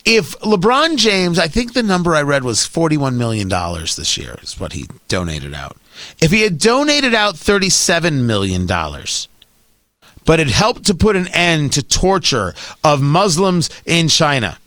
If 0.05 0.39
LeBron 0.41 0.97
James, 0.97 1.39
I 1.39 1.49
think 1.49 1.73
the 1.73 1.83
number 1.83 2.15
I 2.15 2.23
read 2.23 2.45
was 2.45 2.61
$41 2.61 3.17
million 3.17 3.49
this 3.49 4.17
year, 4.17 4.39
is 4.43 4.59
what 4.59 4.73
he 4.73 4.89
donated 5.09 5.55
out. 5.55 5.77
If 6.21 6.31
he 6.31 6.43
had 6.43 6.59
donated 6.59 7.15
out 7.15 7.35
$37 7.35 8.25
million, 8.25 8.67
but 10.25 10.41
it 10.41 10.49
helped 10.49 10.87
to 10.87 10.95
put 10.95 11.17
an 11.17 11.27
end 11.29 11.73
to 11.75 11.83
torture 11.83 12.55
of 12.85 13.03
Muslims 13.03 13.69
in 13.85 14.09
China, 14.09 14.59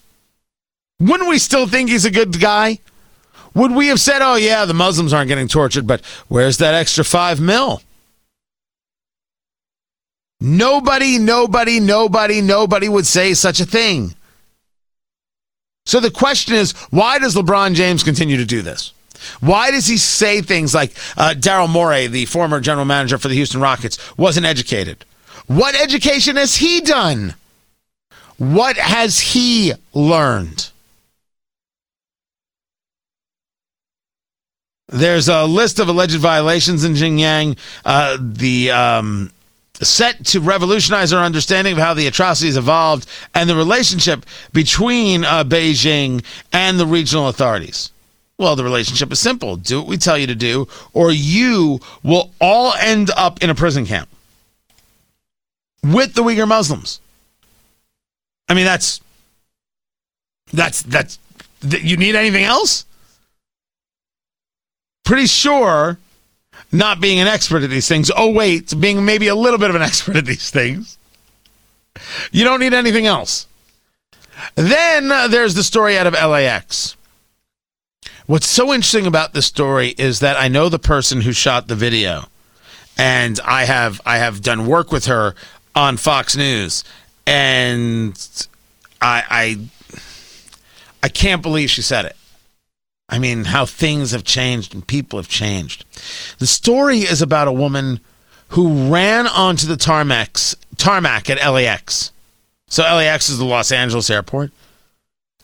wouldn't 1.00 1.30
we 1.30 1.40
still 1.40 1.66
think 1.66 1.90
he's 1.90 2.06
a 2.06 2.12
good 2.12 2.40
guy? 2.40 2.80
Would 3.56 3.72
we 3.72 3.88
have 3.88 4.00
said, 4.00 4.22
oh, 4.22 4.36
yeah, 4.36 4.66
the 4.66 4.74
Muslims 4.74 5.14
aren't 5.14 5.28
getting 5.28 5.48
tortured, 5.48 5.88
but 5.88 6.06
where's 6.28 6.58
that 6.58 6.76
extra 6.76 7.04
five 7.04 7.42
mil? 7.42 7.82
Nobody, 10.42 11.20
nobody, 11.20 11.80
nobody, 11.80 12.42
nobody 12.42 12.90
would 12.90 13.06
say 13.06 13.36
such 13.36 13.60
a 13.60 13.66
thing. 13.66 14.16
So 15.86 16.00
the 16.00 16.10
question 16.10 16.56
is, 16.56 16.72
why 16.90 17.20
does 17.20 17.36
LeBron 17.36 17.76
James 17.76 18.04
continue 18.04 18.38
to 18.38 18.46
do 18.46 18.64
this? 18.64 18.92
Why 19.40 19.70
does 19.70 19.86
he 19.86 19.98
say 19.98 20.42
things 20.42 20.74
like 20.74 20.92
uh, 21.16 21.36
Daryl 21.38 21.70
Morey, 21.70 22.08
the 22.08 22.26
former 22.26 22.60
general 22.60 22.86
manager 22.86 23.20
for 23.20 23.28
the 23.28 23.36
Houston 23.36 23.62
Rockets, 23.62 24.18
wasn't 24.18 24.48
educated? 24.48 25.06
What 25.46 25.76
education 25.76 26.38
has 26.38 26.56
he 26.56 26.82
done? 26.82 27.36
What 28.38 28.78
has 28.78 29.20
he 29.20 29.74
learned? 29.94 30.72
There's 34.88 35.30
a 35.30 35.46
list 35.46 35.80
of 35.80 35.88
alleged 35.88 36.18
violations 36.18 36.84
in 36.84 36.94
Xinjiang. 36.94 37.58
Uh, 37.86 38.18
the 38.20 38.72
um, 38.72 39.32
set 39.82 40.26
to 40.28 40.40
revolutionize 40.40 41.12
our 41.14 41.24
understanding 41.24 41.74
of 41.74 41.80
how 41.80 41.94
the 41.94 42.08
atrocities 42.08 42.58
evolved 42.58 43.08
and 43.34 43.50
the 43.50 43.56
relationship 43.56 44.26
between 44.54 45.26
uh, 45.26 45.44
Beijing 45.44 46.24
and 46.54 46.80
the 46.80 46.86
regional 46.86 47.28
authorities. 47.28 47.92
Well, 48.38 48.56
the 48.56 48.64
relationship 48.64 49.12
is 49.12 49.20
simple 49.20 49.56
do 49.56 49.80
what 49.80 49.88
we 49.88 49.98
tell 49.98 50.18
you 50.18 50.28
to 50.28 50.36
do, 50.36 50.68
or 50.94 51.12
you 51.12 51.80
will 52.04 52.32
all 52.40 52.74
end 52.74 53.12
up 53.16 53.44
in 53.44 53.50
a 53.50 53.56
prison 53.56 53.86
camp 53.86 54.10
with 55.84 56.14
the 56.14 56.24
Uyghur 56.24 56.48
Muslims. 56.48 57.00
I 58.50 58.54
mean, 58.54 58.66
that's 58.66 59.00
that's 60.54 60.82
that's 60.84 61.20
you 61.62 61.98
need 61.98 62.16
anything 62.16 62.44
else? 62.44 62.86
Pretty 65.04 65.28
sure 65.28 65.98
not 66.72 67.02
being 67.02 67.20
an 67.20 67.28
expert 67.28 67.64
at 67.64 67.70
these 67.70 67.88
things. 67.88 68.12
Oh, 68.16 68.32
wait, 68.32 68.74
being 68.80 69.04
maybe 69.06 69.28
a 69.28 69.36
little 69.36 69.60
bit 69.60 69.70
of 69.70 69.76
an 69.76 69.82
expert 69.92 70.16
at 70.16 70.26
these 70.26 70.50
things. 70.50 70.98
You 72.32 72.44
don't 72.44 72.60
need 72.60 72.74
anything 72.74 73.06
else. 73.06 73.48
Then 74.56 75.12
uh, 75.12 75.28
there's 75.28 75.54
the 75.54 75.64
story 75.64 75.98
out 75.98 76.08
of 76.08 76.14
LAX. 76.14 76.96
What's 78.26 78.48
so 78.48 78.74
interesting 78.74 79.06
about 79.06 79.34
this 79.34 79.46
story 79.46 79.90
is 79.98 80.20
that 80.22 80.38
I 80.38 80.48
know 80.48 80.70
the 80.70 80.80
person 80.80 81.22
who 81.22 81.34
shot 81.34 81.68
the 81.68 81.76
video, 81.76 82.26
and 82.98 83.40
I 83.44 83.66
have 83.66 84.00
I 84.06 84.18
have 84.18 84.42
done 84.42 84.68
work 84.68 84.92
with 84.92 85.06
her 85.06 85.36
on 85.76 85.98
Fox 85.98 86.36
News, 86.36 86.84
and 87.28 88.16
I 89.02 89.24
I, 89.30 90.00
I 91.04 91.10
can't 91.10 91.42
believe 91.42 91.70
she 91.70 91.82
said 91.82 92.06
it. 92.06 92.16
I 93.12 93.20
mean, 93.20 93.44
how 93.44 93.66
things 93.66 94.12
have 94.12 94.24
changed 94.24 94.74
and 94.74 94.88
people 94.88 95.20
have 95.20 95.28
changed. 95.28 95.84
The 96.40 96.48
story 96.48 97.00
is 97.00 97.22
about 97.22 97.50
a 97.50 97.52
woman 97.52 98.00
who 98.50 98.92
ran 98.92 99.28
onto 99.28 99.68
the 99.68 99.78
tarmac, 99.78 100.38
tarmac 100.78 101.30
at 101.30 101.46
LAX. 101.46 102.14
So 102.68 102.84
LAX 102.84 103.28
is 103.28 103.38
the 103.38 103.46
Los 103.46 103.72
Angeles 103.72 104.10
airport. 104.10 104.52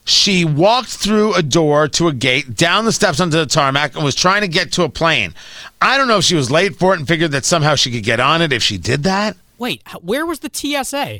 She 0.05 0.45
walked 0.45 0.87
through 0.87 1.33
a 1.35 1.43
door 1.43 1.89
to 1.89 2.07
a 2.07 2.13
gate, 2.13 2.55
down 2.55 2.85
the 2.85 2.93
steps 2.93 3.19
onto 3.19 3.37
the 3.37 3.45
tarmac, 3.45 3.95
and 3.95 4.05
was 4.05 4.15
trying 4.15 4.41
to 4.41 4.47
get 4.47 4.71
to 4.73 4.83
a 4.83 4.89
plane. 4.89 5.33
I 5.81 5.97
don't 5.97 6.07
know 6.07 6.19
if 6.19 6.23
she 6.23 6.35
was 6.35 6.49
late 6.49 6.77
for 6.77 6.93
it 6.93 6.99
and 6.99 7.07
figured 7.07 7.31
that 7.31 7.43
somehow 7.43 7.75
she 7.75 7.91
could 7.91 8.03
get 8.03 8.21
on 8.21 8.41
it 8.41 8.53
if 8.53 8.63
she 8.63 8.77
did 8.77 9.03
that. 9.03 9.35
Wait, 9.57 9.83
where 10.01 10.25
was 10.25 10.39
the 10.39 10.49
TSA? 10.51 11.19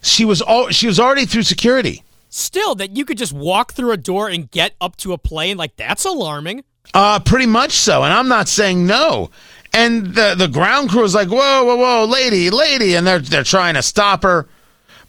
She 0.00 0.24
was 0.24 0.40
all, 0.40 0.70
she 0.70 0.86
was 0.86 0.98
already 0.98 1.26
through 1.26 1.42
security. 1.42 2.02
Still, 2.32 2.76
that 2.76 2.96
you 2.96 3.04
could 3.04 3.18
just 3.18 3.32
walk 3.32 3.72
through 3.72 3.90
a 3.90 3.96
door 3.96 4.28
and 4.28 4.48
get 4.50 4.74
up 4.80 4.96
to 4.98 5.12
a 5.12 5.18
plane, 5.18 5.56
like 5.56 5.74
that's 5.74 6.04
alarming. 6.04 6.62
Uh, 6.94 7.18
pretty 7.18 7.46
much 7.46 7.72
so. 7.72 8.04
And 8.04 8.14
I'm 8.14 8.28
not 8.28 8.48
saying 8.48 8.86
no. 8.86 9.30
And 9.72 10.14
the 10.14 10.36
the 10.36 10.48
ground 10.48 10.90
crew 10.90 11.02
is 11.02 11.14
like, 11.14 11.28
whoa, 11.28 11.64
whoa, 11.64 11.76
whoa, 11.76 12.04
lady, 12.04 12.50
lady, 12.50 12.94
and 12.94 13.04
they're 13.04 13.18
they're 13.18 13.44
trying 13.44 13.74
to 13.74 13.82
stop 13.82 14.22
her. 14.22 14.48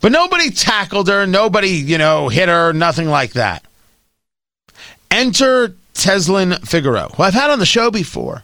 But 0.02 0.12
nobody 0.12 0.50
tackled 0.50 1.08
her, 1.10 1.28
nobody, 1.28 1.70
you 1.70 2.00
know, 2.00 2.28
hit 2.28 2.50
her, 2.50 2.74
nothing 2.74 3.08
like 3.08 3.34
that. 3.34 3.64
Enter 5.12 5.76
Tezlyn 5.94 6.68
Figaro, 6.68 7.10
who 7.10 7.24
I've 7.24 7.36
had 7.36 7.52
on 7.52 7.60
the 7.60 7.66
show 7.68 7.92
before. 7.92 8.44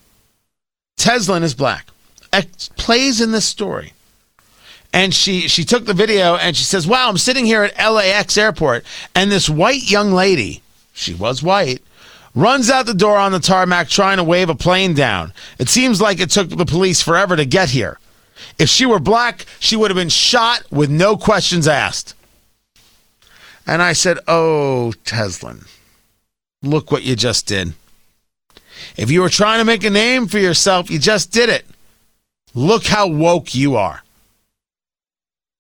Tezlyn 1.00 1.42
is 1.42 1.56
black. 1.56 1.88
Plays 2.78 3.22
in 3.22 3.32
this 3.32 3.46
story 3.46 3.94
and 4.98 5.14
she 5.14 5.48
she 5.48 5.64
took 5.64 5.86
the 5.86 5.94
video 5.94 6.38
and 6.38 6.58
she 6.58 6.64
says, 6.64 6.88
"Wow, 6.88 7.08
I'm 7.08 7.20
sitting 7.20 7.46
here 7.46 7.62
at 7.62 7.92
LAX 7.92 8.36
airport 8.36 8.84
and 9.14 9.32
this 9.32 9.48
white 9.48 9.92
young 9.92 10.12
lady, 10.12 10.64
she 10.92 11.14
was 11.14 11.44
white, 11.44 11.84
runs 12.34 12.72
out 12.72 12.88
the 12.88 12.96
door 12.96 13.16
on 13.16 13.32
the 13.32 13.40
tarmac 13.40 13.90
trying 13.90 14.18
to 14.18 14.24
wave 14.24 14.50
a 14.50 14.56
plane 14.56 14.96
down. 14.96 15.34
It 15.60 15.70
seems 15.70 16.02
like 16.02 16.20
it 16.20 16.32
took 16.32 16.50
the 16.50 16.66
police 16.66 17.04
forever 17.04 17.36
to 17.36 17.46
get 17.46 17.70
here. 17.70 18.00
If 18.58 18.70
she 18.70 18.88
were 18.88 18.98
black, 18.98 19.46
she 19.60 19.76
would 19.76 19.92
have 19.92 19.96
been 19.96 20.10
shot 20.10 20.64
with 20.72 20.90
no 20.90 21.16
questions 21.16 21.68
asked." 21.68 22.16
And 23.68 23.84
I 23.84 23.94
said, 23.94 24.18
"Oh, 24.28 24.94
Tezlyn, 25.06 25.68
look 26.64 26.92
what 26.92 27.04
you 27.04 27.16
just 27.16 27.46
did. 27.46 27.74
If 28.96 29.12
you 29.12 29.22
were 29.22 29.30
trying 29.30 29.60
to 29.60 29.66
make 29.66 29.84
a 29.84 29.92
name 29.92 30.28
for 30.28 30.40
yourself, 30.40 30.90
you 30.90 30.98
just 30.98 31.32
did 31.32 31.50
it. 31.50 31.68
Look 32.56 32.88
how 32.88 33.06
woke 33.06 33.54
you 33.54 33.76
are." 33.76 34.02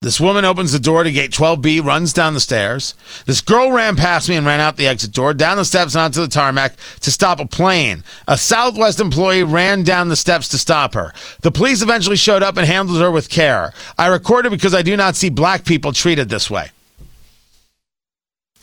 This 0.01 0.19
woman 0.19 0.45
opens 0.45 0.71
the 0.71 0.79
door 0.79 1.03
to 1.03 1.12
gate 1.12 1.31
12B, 1.31 1.83
runs 1.83 2.13
down 2.13 2.36
the 2.36 2.39
stairs. 2.39 2.93
This 3.25 3.41
girl 3.41 3.71
ran 3.71 3.95
past 3.95 4.29
me 4.29 4.36
and 4.36 4.45
ran 4.45 4.60
out 4.60 4.77
the 4.77 4.86
exit 4.86 5.12
door, 5.12 5.33
down 5.33 5.57
the 5.57 5.65
steps 5.65 5.95
and 5.95 6.03
onto 6.03 6.21
the 6.21 6.27
tarmac 6.27 6.75
to 6.99 7.12
stop 7.12 7.39
a 7.39 7.47
plane. 7.47 8.03
A 8.27 8.38
Southwest 8.38 8.99
employee 8.99 9.41
ran 9.41 9.81
down 9.81 10.10
the 10.10 10.15
steps 10.15 10.49
to 10.49 10.60
stop 10.60 10.93
her. 10.93 11.13
The 11.41 11.49
police 11.49 11.81
eventually 11.81 12.15
showed 12.15 12.43
up 12.43 12.57
and 12.57 12.67
handled 12.67 13.01
her 13.01 13.10
with 13.10 13.27
care. 13.27 13.73
I 13.97 14.05
recorded 14.05 14.51
because 14.51 14.75
I 14.75 14.83
do 14.83 14.95
not 14.95 15.15
see 15.15 15.29
black 15.29 15.65
people 15.65 15.91
treated 15.93 16.29
this 16.29 16.47
way. 16.47 16.69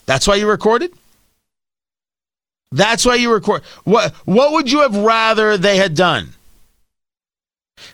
That's 0.06 0.28
why 0.28 0.36
you 0.36 0.48
recorded? 0.48 0.92
That's 2.70 3.04
why 3.04 3.16
you 3.16 3.32
record. 3.32 3.62
What, 3.82 4.12
what 4.24 4.52
would 4.52 4.70
you 4.70 4.82
have 4.82 4.96
rather 4.96 5.56
they 5.56 5.78
had 5.78 5.96
done? 5.96 6.34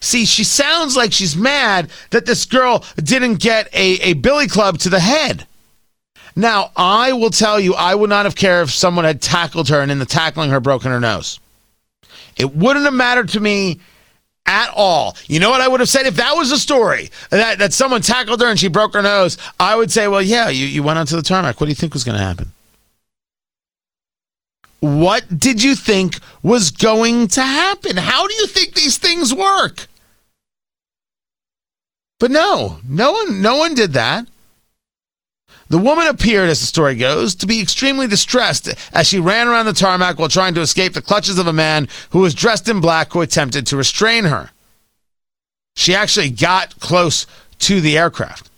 See, 0.00 0.24
she 0.24 0.44
sounds 0.44 0.96
like 0.96 1.12
she's 1.12 1.36
mad 1.36 1.90
that 2.10 2.26
this 2.26 2.44
girl 2.44 2.84
didn't 2.96 3.36
get 3.36 3.68
a, 3.74 4.00
a 4.00 4.12
billy 4.14 4.46
club 4.46 4.78
to 4.78 4.88
the 4.88 5.00
head. 5.00 5.46
Now, 6.36 6.70
I 6.76 7.12
will 7.12 7.30
tell 7.30 7.58
you, 7.58 7.74
I 7.74 7.94
would 7.94 8.10
not 8.10 8.24
have 8.24 8.36
cared 8.36 8.68
if 8.68 8.74
someone 8.74 9.04
had 9.04 9.20
tackled 9.20 9.68
her 9.68 9.80
and 9.80 9.90
in 9.90 9.98
the 9.98 10.06
tackling 10.06 10.50
her 10.50 10.60
broken 10.60 10.90
her 10.90 11.00
nose. 11.00 11.40
It 12.36 12.54
wouldn't 12.54 12.84
have 12.84 12.94
mattered 12.94 13.30
to 13.30 13.40
me 13.40 13.80
at 14.46 14.70
all. 14.74 15.16
You 15.26 15.40
know 15.40 15.50
what 15.50 15.60
I 15.60 15.68
would 15.68 15.80
have 15.80 15.88
said 15.88 16.06
if 16.06 16.16
that 16.16 16.36
was 16.36 16.50
a 16.52 16.58
story 16.58 17.10
that, 17.30 17.58
that 17.58 17.72
someone 17.72 18.00
tackled 18.00 18.40
her 18.40 18.46
and 18.46 18.58
she 18.58 18.68
broke 18.68 18.94
her 18.94 19.02
nose? 19.02 19.38
I 19.58 19.76
would 19.76 19.92
say, 19.92 20.08
well, 20.08 20.22
yeah, 20.22 20.48
you, 20.48 20.66
you 20.66 20.82
went 20.82 20.98
onto 20.98 21.16
the 21.16 21.22
tarmac. 21.22 21.60
What 21.60 21.66
do 21.66 21.70
you 21.70 21.76
think 21.76 21.92
was 21.92 22.04
going 22.04 22.18
to 22.18 22.24
happen? 22.24 22.52
What 24.80 25.38
did 25.38 25.62
you 25.62 25.74
think 25.74 26.18
was 26.42 26.70
going 26.70 27.28
to 27.28 27.42
happen? 27.42 27.96
How 27.96 28.26
do 28.26 28.34
you 28.34 28.46
think 28.46 28.74
these 28.74 28.98
things 28.98 29.32
work? 29.32 29.86
But 32.18 32.30
no, 32.30 32.78
no 32.86 33.12
one, 33.12 33.42
no 33.42 33.56
one 33.56 33.74
did 33.74 33.92
that. 33.92 34.26
The 35.68 35.78
woman 35.78 36.08
appeared, 36.08 36.50
as 36.50 36.60
the 36.60 36.66
story 36.66 36.96
goes, 36.96 37.36
to 37.36 37.46
be 37.46 37.60
extremely 37.60 38.08
distressed 38.08 38.68
as 38.92 39.06
she 39.06 39.20
ran 39.20 39.46
around 39.46 39.66
the 39.66 39.72
tarmac 39.72 40.18
while 40.18 40.28
trying 40.28 40.54
to 40.54 40.60
escape 40.60 40.94
the 40.94 41.02
clutches 41.02 41.38
of 41.38 41.46
a 41.46 41.52
man 41.52 41.88
who 42.10 42.18
was 42.18 42.34
dressed 42.34 42.68
in 42.68 42.80
black 42.80 43.12
who 43.12 43.20
attempted 43.20 43.68
to 43.68 43.76
restrain 43.76 44.24
her. 44.24 44.50
She 45.76 45.94
actually 45.94 46.30
got 46.30 46.78
close 46.80 47.26
to 47.60 47.80
the 47.80 47.96
aircraft. 47.96 48.49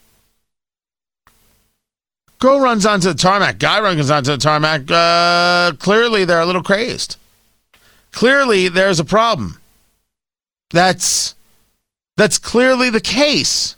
Girl 2.43 2.59
runs 2.59 2.85
onto 2.85 3.07
the 3.07 3.15
tarmac. 3.15 3.61
Guy 3.61 3.81
runs 3.81 4.11
onto 4.11 4.33
the 4.33 4.37
tarmac. 4.37 4.91
Uh, 4.91 5.77
clearly, 5.79 6.25
they're 6.25 6.41
a 6.41 6.45
little 6.45 6.65
crazed. 6.65 7.17
Clearly, 8.11 8.67
there's 8.67 8.99
a 8.99 9.05
problem. 9.05 9.61
That's 10.71 11.37
that's 12.17 12.39
clearly 12.39 12.91
the 12.91 13.01
case. 13.01 13.77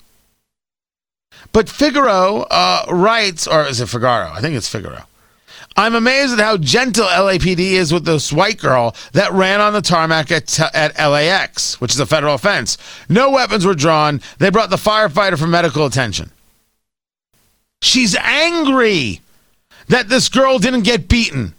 But 1.52 1.68
Figaro 1.68 2.46
uh, 2.50 2.86
writes, 2.88 3.46
or 3.46 3.66
is 3.66 3.82
it 3.82 3.90
Figaro? 3.90 4.30
I 4.32 4.40
think 4.40 4.56
it's 4.56 4.70
Figaro. 4.70 5.02
I'm 5.76 5.94
amazed 5.94 6.32
at 6.32 6.38
how 6.38 6.56
gentle 6.56 7.04
LAPD 7.04 7.58
is 7.58 7.92
with 7.92 8.06
this 8.06 8.32
white 8.32 8.58
girl 8.58 8.96
that 9.12 9.30
ran 9.32 9.60
on 9.60 9.74
the 9.74 9.82
tarmac 9.82 10.32
at, 10.32 10.58
at 10.74 10.96
LAX, 10.98 11.82
which 11.82 11.92
is 11.92 12.00
a 12.00 12.06
federal 12.06 12.34
offense. 12.34 12.78
No 13.10 13.28
weapons 13.28 13.66
were 13.66 13.74
drawn. 13.74 14.22
They 14.38 14.48
brought 14.48 14.70
the 14.70 14.76
firefighter 14.76 15.38
for 15.38 15.46
medical 15.46 15.84
attention. 15.84 16.30
She's 17.84 18.16
angry 18.16 19.20
that 19.88 20.08
this 20.08 20.30
girl 20.30 20.58
didn't 20.58 20.84
get 20.84 21.06
beaten. 21.06 21.52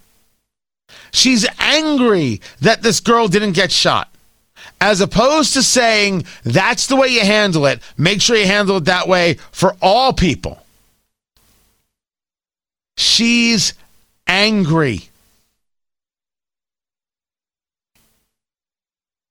She's 1.14 1.46
angry 1.60 2.42
that 2.62 2.82
this 2.82 3.00
girl 3.00 3.28
didn't 3.28 3.52
get 3.52 3.72
shot 3.72 4.10
as 4.82 5.02
opposed 5.02 5.54
to 5.54 5.62
saying 5.62 6.26
that's 6.44 6.88
the 6.88 6.96
way 6.96 7.10
you 7.10 7.20
handle 7.20 7.68
it, 7.68 7.80
make 7.96 8.24
sure 8.24 8.36
you 8.36 8.48
handle 8.48 8.78
it 8.78 8.86
that 8.86 9.08
way 9.08 9.36
for 9.52 9.76
all 9.84 10.14
people. 10.14 10.66
She's 12.98 13.76
angry. 14.26 15.10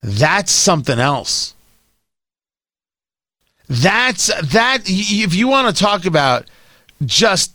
That's 0.01 0.53
something 0.53 1.01
else. 1.01 1.55
That's 3.69 4.27
that 4.27 4.83
if 4.87 5.35
you 5.35 5.49
want 5.49 5.75
to 5.75 5.83
talk 5.83 6.05
about 6.05 6.47
just 7.05 7.53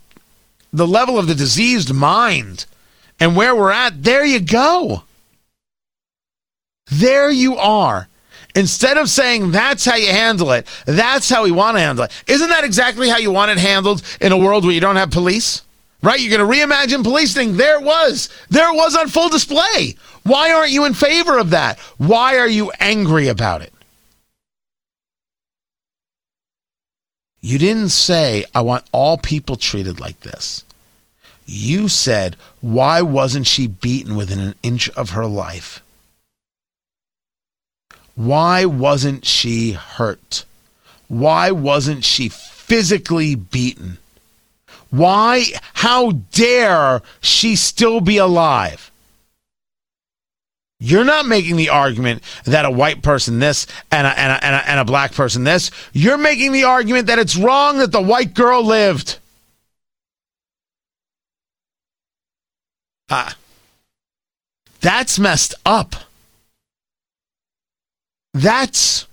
the 0.71 0.87
level 0.87 1.17
of 1.17 1.27
the 1.27 1.35
diseased 1.35 1.93
mind 1.93 2.65
and 3.19 3.35
where 3.35 3.55
we're 3.55 3.71
at, 3.71 4.03
there 4.03 4.25
you 4.25 4.39
go. 4.39 5.03
There 6.91 7.29
you 7.29 7.57
are. 7.57 8.07
Instead 8.55 8.97
of 8.97 9.09
saying 9.09 9.51
that's 9.51 9.85
how 9.85 9.95
you 9.95 10.07
handle 10.07 10.51
it, 10.51 10.67
that's 10.85 11.29
how 11.29 11.43
we 11.43 11.51
want 11.51 11.77
to 11.77 11.81
handle 11.81 12.05
it. 12.05 12.23
Isn't 12.27 12.49
that 12.49 12.63
exactly 12.63 13.07
how 13.07 13.17
you 13.17 13.31
want 13.31 13.51
it 13.51 13.57
handled 13.57 14.01
in 14.19 14.31
a 14.31 14.37
world 14.37 14.63
where 14.63 14.73
you 14.73 14.81
don't 14.81 14.95
have 14.95 15.11
police? 15.11 15.61
Right? 16.01 16.19
You're 16.19 16.37
going 16.37 16.49
to 16.49 16.57
reimagine 16.57 17.03
policing. 17.03 17.57
There 17.57 17.79
it 17.79 17.83
was. 17.83 18.29
There 18.49 18.71
it 18.73 18.75
was 18.75 18.95
on 18.95 19.09
full 19.09 19.29
display. 19.29 19.95
Why 20.23 20.51
aren't 20.51 20.71
you 20.71 20.85
in 20.85 20.93
favor 20.93 21.37
of 21.37 21.49
that? 21.51 21.77
Why 21.97 22.37
are 22.37 22.47
you 22.47 22.71
angry 22.79 23.27
about 23.27 23.61
it? 23.61 23.73
You 27.41 27.57
didn't 27.57 27.89
say, 27.89 28.45
I 28.53 28.61
want 28.61 28.85
all 28.91 29.17
people 29.17 29.55
treated 29.55 29.99
like 29.99 30.19
this. 30.21 30.63
You 31.45 31.87
said, 31.87 32.35
why 32.61 33.01
wasn't 33.01 33.47
she 33.47 33.67
beaten 33.67 34.15
within 34.15 34.39
an 34.39 34.55
inch 34.61 34.89
of 34.89 35.11
her 35.11 35.25
life? 35.25 35.81
Why 38.15 38.65
wasn't 38.65 39.25
she 39.25 39.71
hurt? 39.71 40.43
Why 41.07 41.51
wasn't 41.51 42.03
she 42.03 42.29
physically 42.29 43.33
beaten? 43.33 43.97
Why, 44.89 45.45
how 45.75 46.11
dare 46.31 47.01
she 47.21 47.55
still 47.55 48.01
be 48.01 48.17
alive? 48.17 48.88
You're 50.79 51.03
not 51.03 51.25
making 51.25 51.57
the 51.57 51.69
argument 51.69 52.23
that 52.45 52.63
a 52.63 52.71
white 52.71 53.01
person 53.01 53.39
this 53.39 53.67
and 53.91 54.07
a, 54.07 54.17
and, 54.17 54.31
a, 54.31 54.45
and, 54.45 54.55
a, 54.55 54.69
and 54.69 54.79
a 54.79 54.85
black 54.85 55.13
person 55.13 55.43
this. 55.43 55.71
You're 55.91 56.17
making 56.17 56.53
the 56.53 56.63
argument 56.63 57.07
that 57.07 57.19
it's 57.19 57.35
wrong 57.35 57.79
that 57.79 57.91
the 57.91 58.01
white 58.01 58.33
girl 58.33 58.63
lived. 58.63 59.19
Ah, 63.09 63.35
that's 64.79 65.19
messed 65.19 65.53
up. 65.65 65.95
That's 68.33 69.07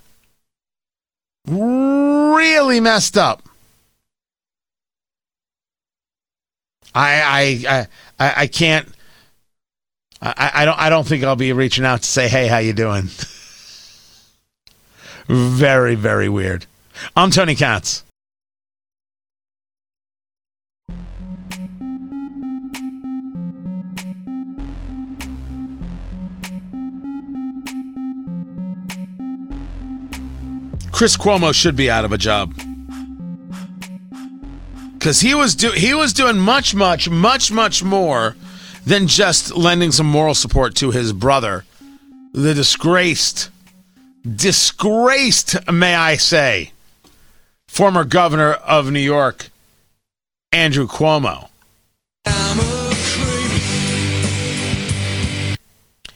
really 1.48 2.79
messed 2.79 3.16
up. 3.18 3.42
I 6.94 7.59
I 7.68 7.87
I 8.18 8.42
I 8.42 8.46
can't. 8.46 8.88
I, 10.20 10.50
I 10.55 10.64
don't 10.64 10.79
I 10.79 10.88
don't 10.88 11.07
think 11.07 11.24
I'll 11.24 11.37
be 11.37 11.52
reaching 11.52 11.85
out 11.85 12.02
to 12.02 12.09
say 12.09 12.29
hey 12.29 12.46
how 12.46 12.59
you 12.59 12.72
doing. 12.72 13.05
very 15.29 15.94
very 15.94 16.29
weird. 16.29 16.66
I'm 17.14 17.31
Tony 17.31 17.55
Katz. 17.55 18.02
Chris 30.92 31.14
Cuomo 31.14 31.52
should 31.52 31.76
be 31.76 31.90
out 31.90 32.07
of 32.07 32.12
a 32.12 32.16
job 32.16 32.55
because 34.94 35.20
he 35.20 35.35
was 35.35 35.55
do 35.55 35.70
he 35.72 35.92
was 35.92 36.14
doing 36.14 36.38
much, 36.38 36.74
much, 36.74 37.11
much, 37.11 37.52
much 37.52 37.85
more 37.85 38.35
than 38.87 39.09
just 39.09 39.55
lending 39.55 39.90
some 39.90 40.07
moral 40.07 40.35
support 40.35 40.77
to 40.77 40.92
his 40.92 41.12
brother, 41.12 41.64
the 42.33 42.55
disgraced, 42.55 43.51
disgraced, 44.25 45.57
may 45.70 45.94
I 45.94 46.16
say, 46.16 46.70
former 47.66 48.05
governor 48.05 48.53
of 48.53 48.90
New 48.90 49.01
York, 49.01 49.51
Andrew 50.53 50.87
Cuomo. 50.87 51.49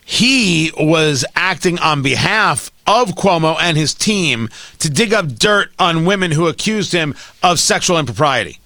He 0.04 0.70
was 0.76 1.24
acting 1.34 1.78
on 1.78 2.02
behalf 2.02 2.70
of 2.86 3.10
Cuomo 3.10 3.56
and 3.60 3.76
his 3.76 3.94
team 3.94 4.48
to 4.78 4.90
dig 4.90 5.12
up 5.12 5.26
dirt 5.26 5.72
on 5.78 6.04
women 6.04 6.30
who 6.30 6.46
accused 6.46 6.92
him 6.92 7.16
of 7.42 7.58
sexual 7.58 7.98
impropriety. 7.98 8.59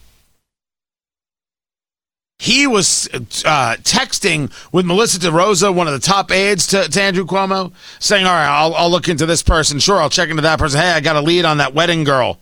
He 2.39 2.67
was 2.67 3.09
uh, 3.13 3.77
texting 3.83 4.51
with 4.73 4.85
Melissa 4.85 5.19
DeRosa, 5.19 5.75
one 5.75 5.87
of 5.87 5.93
the 5.93 6.01
top 6.01 6.31
aides 6.31 6.67
to, 6.69 6.89
to 6.89 7.03
Andrew 7.03 7.25
Cuomo, 7.25 7.73
saying, 8.01 8.27
All 8.27 8.33
right, 8.33 8.47
I'll, 8.47 8.75
I'll 8.75 8.91
look 8.91 9.09
into 9.09 9.25
this 9.25 9.43
person. 9.43 9.79
Sure, 9.79 9.99
I'll 10.01 10.11
check 10.11 10.29
into 10.29 10.43
that 10.43 10.59
person. 10.59 10.81
Hey, 10.81 10.91
I 10.91 11.01
got 11.01 11.17
a 11.17 11.21
lead 11.21 11.45
on 11.45 11.59
that 11.59 11.75
wedding 11.75 12.05
girl. 12.05 12.39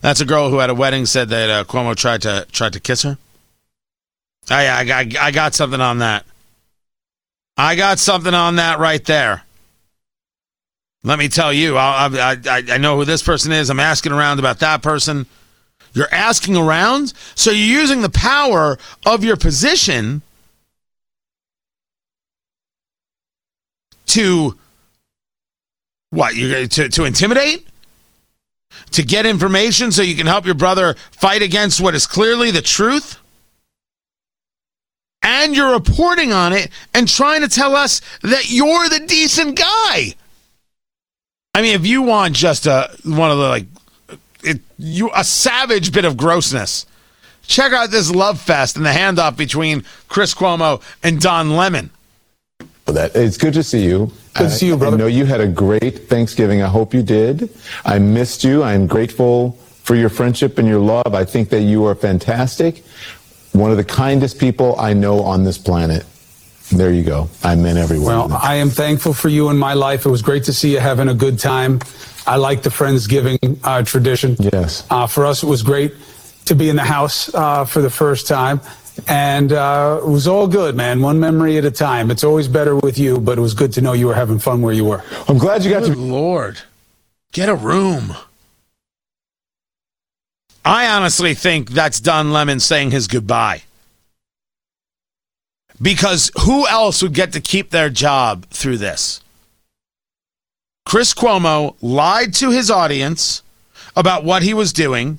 That's 0.00 0.20
a 0.20 0.24
girl 0.24 0.50
who 0.50 0.58
had 0.58 0.70
a 0.70 0.74
wedding 0.74 1.06
said 1.06 1.28
that 1.30 1.50
uh, 1.50 1.64
Cuomo 1.64 1.94
tried 1.96 2.22
to 2.22 2.46
tried 2.52 2.72
to 2.74 2.80
kiss 2.80 3.02
her. 3.02 3.18
Oh, 4.50 4.60
yeah, 4.60 4.76
I, 4.76 5.00
I, 5.00 5.26
I 5.26 5.30
got 5.30 5.54
something 5.54 5.80
on 5.80 5.98
that. 5.98 6.24
I 7.56 7.74
got 7.74 7.98
something 7.98 8.34
on 8.34 8.56
that 8.56 8.78
right 8.78 9.04
there. 9.04 9.42
Let 11.04 11.18
me 11.18 11.28
tell 11.28 11.52
you, 11.52 11.76
I, 11.76 12.36
I, 12.46 12.62
I 12.70 12.78
know 12.78 12.96
who 12.96 13.04
this 13.04 13.22
person 13.22 13.52
is. 13.52 13.70
I'm 13.70 13.80
asking 13.80 14.12
around 14.12 14.38
about 14.38 14.58
that 14.60 14.82
person. 14.82 15.26
You're 15.92 16.12
asking 16.12 16.56
around, 16.56 17.12
so 17.34 17.50
you're 17.50 17.80
using 17.80 18.02
the 18.02 18.10
power 18.10 18.78
of 19.06 19.24
your 19.24 19.36
position 19.36 20.22
to 24.06 24.56
what? 26.10 26.34
You're 26.34 26.66
to 26.66 26.88
to 26.88 27.04
intimidate, 27.04 27.66
to 28.92 29.02
get 29.02 29.26
information, 29.26 29.92
so 29.92 30.02
you 30.02 30.14
can 30.16 30.26
help 30.26 30.46
your 30.46 30.54
brother 30.54 30.94
fight 31.10 31.42
against 31.42 31.80
what 31.80 31.94
is 31.94 32.06
clearly 32.06 32.50
the 32.50 32.62
truth 32.62 33.18
and 35.22 35.54
you're 35.54 35.72
reporting 35.72 36.32
on 36.32 36.52
it 36.52 36.70
and 36.94 37.08
trying 37.08 37.42
to 37.42 37.48
tell 37.48 37.76
us 37.76 38.00
that 38.22 38.50
you're 38.50 38.88
the 38.88 39.00
decent 39.00 39.56
guy. 39.56 40.14
I 41.54 41.62
mean, 41.62 41.74
if 41.74 41.86
you 41.86 42.02
want 42.02 42.34
just 42.34 42.66
a 42.66 42.90
one 43.04 43.30
of 43.30 43.38
the 43.38 43.48
like 43.48 43.66
it, 44.42 44.60
you 44.78 45.10
a 45.14 45.24
savage 45.24 45.92
bit 45.92 46.04
of 46.04 46.16
grossness, 46.16 46.86
check 47.42 47.72
out 47.72 47.90
this 47.90 48.10
love 48.10 48.40
fest 48.40 48.76
and 48.76 48.84
the 48.84 48.90
handoff 48.90 49.36
between 49.36 49.84
Chris 50.08 50.34
Cuomo 50.34 50.82
and 51.02 51.20
Don 51.20 51.56
Lemon. 51.56 51.90
That 52.86 53.14
it's 53.14 53.36
good 53.36 53.54
to 53.54 53.62
see 53.62 53.84
you. 53.84 54.10
Good 54.34 54.44
to 54.44 54.50
see 54.50 54.66
you, 54.66 54.76
brother. 54.76 54.96
I 54.96 54.98
know 55.00 55.06
you 55.06 55.26
had 55.26 55.40
a 55.40 55.48
great 55.48 56.08
Thanksgiving. 56.08 56.62
I 56.62 56.68
hope 56.68 56.94
you 56.94 57.02
did. 57.02 57.50
I 57.84 57.98
missed 57.98 58.44
you. 58.44 58.62
I'm 58.62 58.86
grateful 58.86 59.52
for 59.82 59.94
your 59.94 60.08
friendship 60.08 60.58
and 60.58 60.66
your 60.66 60.80
love. 60.80 61.14
I 61.14 61.24
think 61.24 61.50
that 61.50 61.62
you 61.62 61.84
are 61.84 61.94
fantastic. 61.94 62.84
One 63.52 63.70
of 63.70 63.76
the 63.76 63.84
kindest 63.84 64.38
people 64.38 64.78
I 64.78 64.94
know 64.94 65.20
on 65.20 65.44
this 65.44 65.58
planet. 65.58 66.06
There 66.70 66.92
you 66.92 67.02
go. 67.02 67.30
I 67.42 67.54
meant 67.54 67.78
every 67.78 67.98
word. 67.98 68.06
Well, 68.06 68.38
I 68.42 68.56
am 68.56 68.68
thankful 68.68 69.14
for 69.14 69.28
you 69.28 69.48
in 69.48 69.56
my 69.56 69.74
life. 69.74 70.04
It 70.04 70.10
was 70.10 70.22
great 70.22 70.44
to 70.44 70.52
see 70.52 70.72
you 70.72 70.80
having 70.80 71.08
a 71.08 71.14
good 71.14 71.38
time. 71.38 71.80
I 72.28 72.36
like 72.36 72.62
the 72.62 72.68
Friendsgiving 72.68 73.58
uh, 73.64 73.82
tradition. 73.84 74.36
Yes. 74.38 74.86
Uh, 74.90 75.06
for 75.06 75.24
us, 75.24 75.42
it 75.42 75.46
was 75.46 75.62
great 75.62 75.94
to 76.44 76.54
be 76.54 76.68
in 76.68 76.76
the 76.76 76.84
house 76.84 77.34
uh, 77.34 77.64
for 77.64 77.80
the 77.80 77.88
first 77.88 78.28
time. 78.28 78.60
And 79.06 79.50
uh, 79.50 80.00
it 80.02 80.08
was 80.08 80.28
all 80.28 80.46
good, 80.46 80.76
man. 80.76 81.00
One 81.00 81.18
memory 81.18 81.56
at 81.56 81.64
a 81.64 81.70
time. 81.70 82.10
It's 82.10 82.24
always 82.24 82.46
better 82.46 82.76
with 82.76 82.98
you, 82.98 83.18
but 83.18 83.38
it 83.38 83.40
was 83.40 83.54
good 83.54 83.72
to 83.74 83.80
know 83.80 83.94
you 83.94 84.08
were 84.08 84.14
having 84.14 84.38
fun 84.38 84.60
where 84.60 84.74
you 84.74 84.84
were. 84.84 85.02
I'm 85.26 85.38
glad 85.38 85.64
you 85.64 85.70
got 85.70 85.84
Good 85.84 85.94
to. 85.94 85.98
Lord. 85.98 86.58
Get 87.32 87.48
a 87.48 87.54
room. 87.54 88.14
I 90.66 90.86
honestly 90.86 91.32
think 91.32 91.70
that's 91.70 91.98
Don 91.98 92.30
Lemon 92.30 92.60
saying 92.60 92.90
his 92.90 93.06
goodbye. 93.06 93.62
Because 95.80 96.30
who 96.42 96.66
else 96.66 97.02
would 97.02 97.14
get 97.14 97.32
to 97.32 97.40
keep 97.40 97.70
their 97.70 97.88
job 97.88 98.44
through 98.50 98.76
this? 98.76 99.22
Chris 100.88 101.12
Cuomo 101.12 101.76
lied 101.82 102.32
to 102.32 102.50
his 102.50 102.70
audience 102.70 103.42
about 103.94 104.24
what 104.24 104.42
he 104.42 104.54
was 104.54 104.72
doing, 104.72 105.18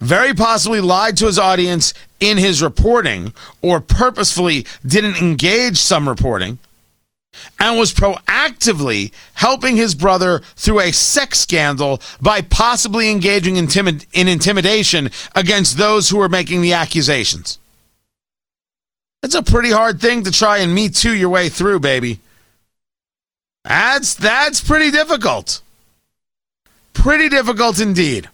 very 0.00 0.34
possibly 0.34 0.82
lied 0.82 1.16
to 1.16 1.24
his 1.24 1.38
audience 1.38 1.94
in 2.20 2.36
his 2.36 2.62
reporting, 2.62 3.32
or 3.62 3.80
purposefully 3.80 4.66
didn't 4.86 5.16
engage 5.16 5.78
some 5.78 6.06
reporting 6.06 6.58
and 7.58 7.78
was 7.78 7.94
proactively 7.94 9.12
helping 9.32 9.76
his 9.76 9.94
brother 9.94 10.42
through 10.56 10.80
a 10.80 10.92
sex 10.92 11.40
scandal 11.40 11.98
by 12.20 12.42
possibly 12.42 13.10
engaging 13.10 13.54
intimid- 13.54 14.04
in 14.12 14.28
intimidation 14.28 15.10
against 15.34 15.78
those 15.78 16.10
who 16.10 16.18
were 16.18 16.28
making 16.28 16.60
the 16.60 16.74
accusations. 16.74 17.58
It's 19.22 19.34
a 19.34 19.42
pretty 19.42 19.70
hard 19.70 20.02
thing 20.02 20.24
to 20.24 20.30
try 20.30 20.58
and 20.58 20.74
me 20.74 20.90
too 20.90 21.14
your 21.14 21.30
way 21.30 21.48
through, 21.48 21.80
baby. 21.80 22.20
That's 23.66 24.14
that's 24.14 24.60
pretty 24.60 24.90
difficult. 24.90 25.60
Pretty 26.92 27.28
difficult 27.28 27.80
indeed. 27.80 28.28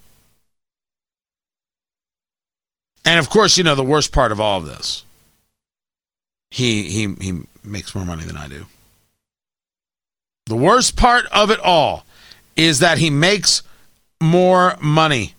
And 3.04 3.18
of 3.18 3.30
course, 3.30 3.56
you 3.56 3.64
know 3.64 3.74
the 3.74 3.82
worst 3.82 4.12
part 4.12 4.30
of 4.30 4.40
all 4.40 4.58
of 4.58 4.66
this. 4.66 5.04
He 6.50 6.84
he 6.84 7.14
he 7.20 7.40
makes 7.64 7.94
more 7.94 8.04
money 8.04 8.24
than 8.24 8.36
I 8.36 8.46
do. 8.46 8.66
The 10.46 10.56
worst 10.56 10.96
part 10.96 11.24
of 11.32 11.50
it 11.50 11.60
all 11.60 12.04
is 12.54 12.80
that 12.80 12.98
he 12.98 13.08
makes 13.08 13.62
more 14.20 14.76
money 14.80 15.34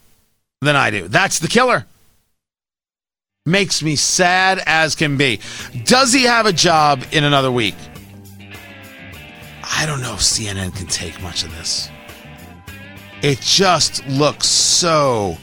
than 0.61 0.75
I 0.75 0.89
do. 0.89 1.07
That's 1.07 1.39
the 1.39 1.47
killer. 1.47 1.85
Makes 3.45 3.83
me 3.83 3.95
sad 3.95 4.61
as 4.65 4.95
can 4.95 5.17
be. 5.17 5.39
Does 5.83 6.13
he 6.13 6.23
have 6.23 6.45
a 6.45 6.53
job 6.53 7.03
in 7.11 7.23
another 7.23 7.51
week? 7.51 7.75
I 9.63 9.85
don't 9.85 10.01
know 10.01 10.13
if 10.13 10.19
CNN 10.19 10.75
can 10.75 10.87
take 10.87 11.21
much 11.21 11.43
of 11.43 11.51
this. 11.51 11.89
It 13.21 13.39
just 13.39 14.05
looks 14.07 14.47
so, 14.47 15.37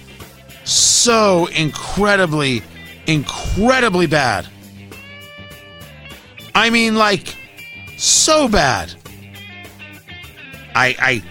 so 0.65 1.47
incredibly, 1.47 2.63
incredibly 3.07 4.07
bad. 4.07 4.47
I 6.55 6.69
mean, 6.69 6.97
like, 6.97 7.37
so 7.97 8.49
bad. 8.49 8.93
I, 10.75 10.95
I, 10.99 11.23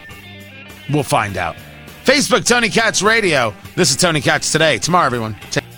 we'll 0.91 1.03
find 1.03 1.37
out. 1.37 1.55
Facebook, 2.03 2.47
Tony 2.47 2.69
Katz 2.69 3.03
Radio. 3.03 3.53
This 3.75 3.91
is 3.91 3.97
Tony 3.97 4.19
Katz 4.19 4.51
today. 4.51 4.79
Tomorrow, 4.79 5.05
everyone. 5.05 5.35
Take 5.51 5.68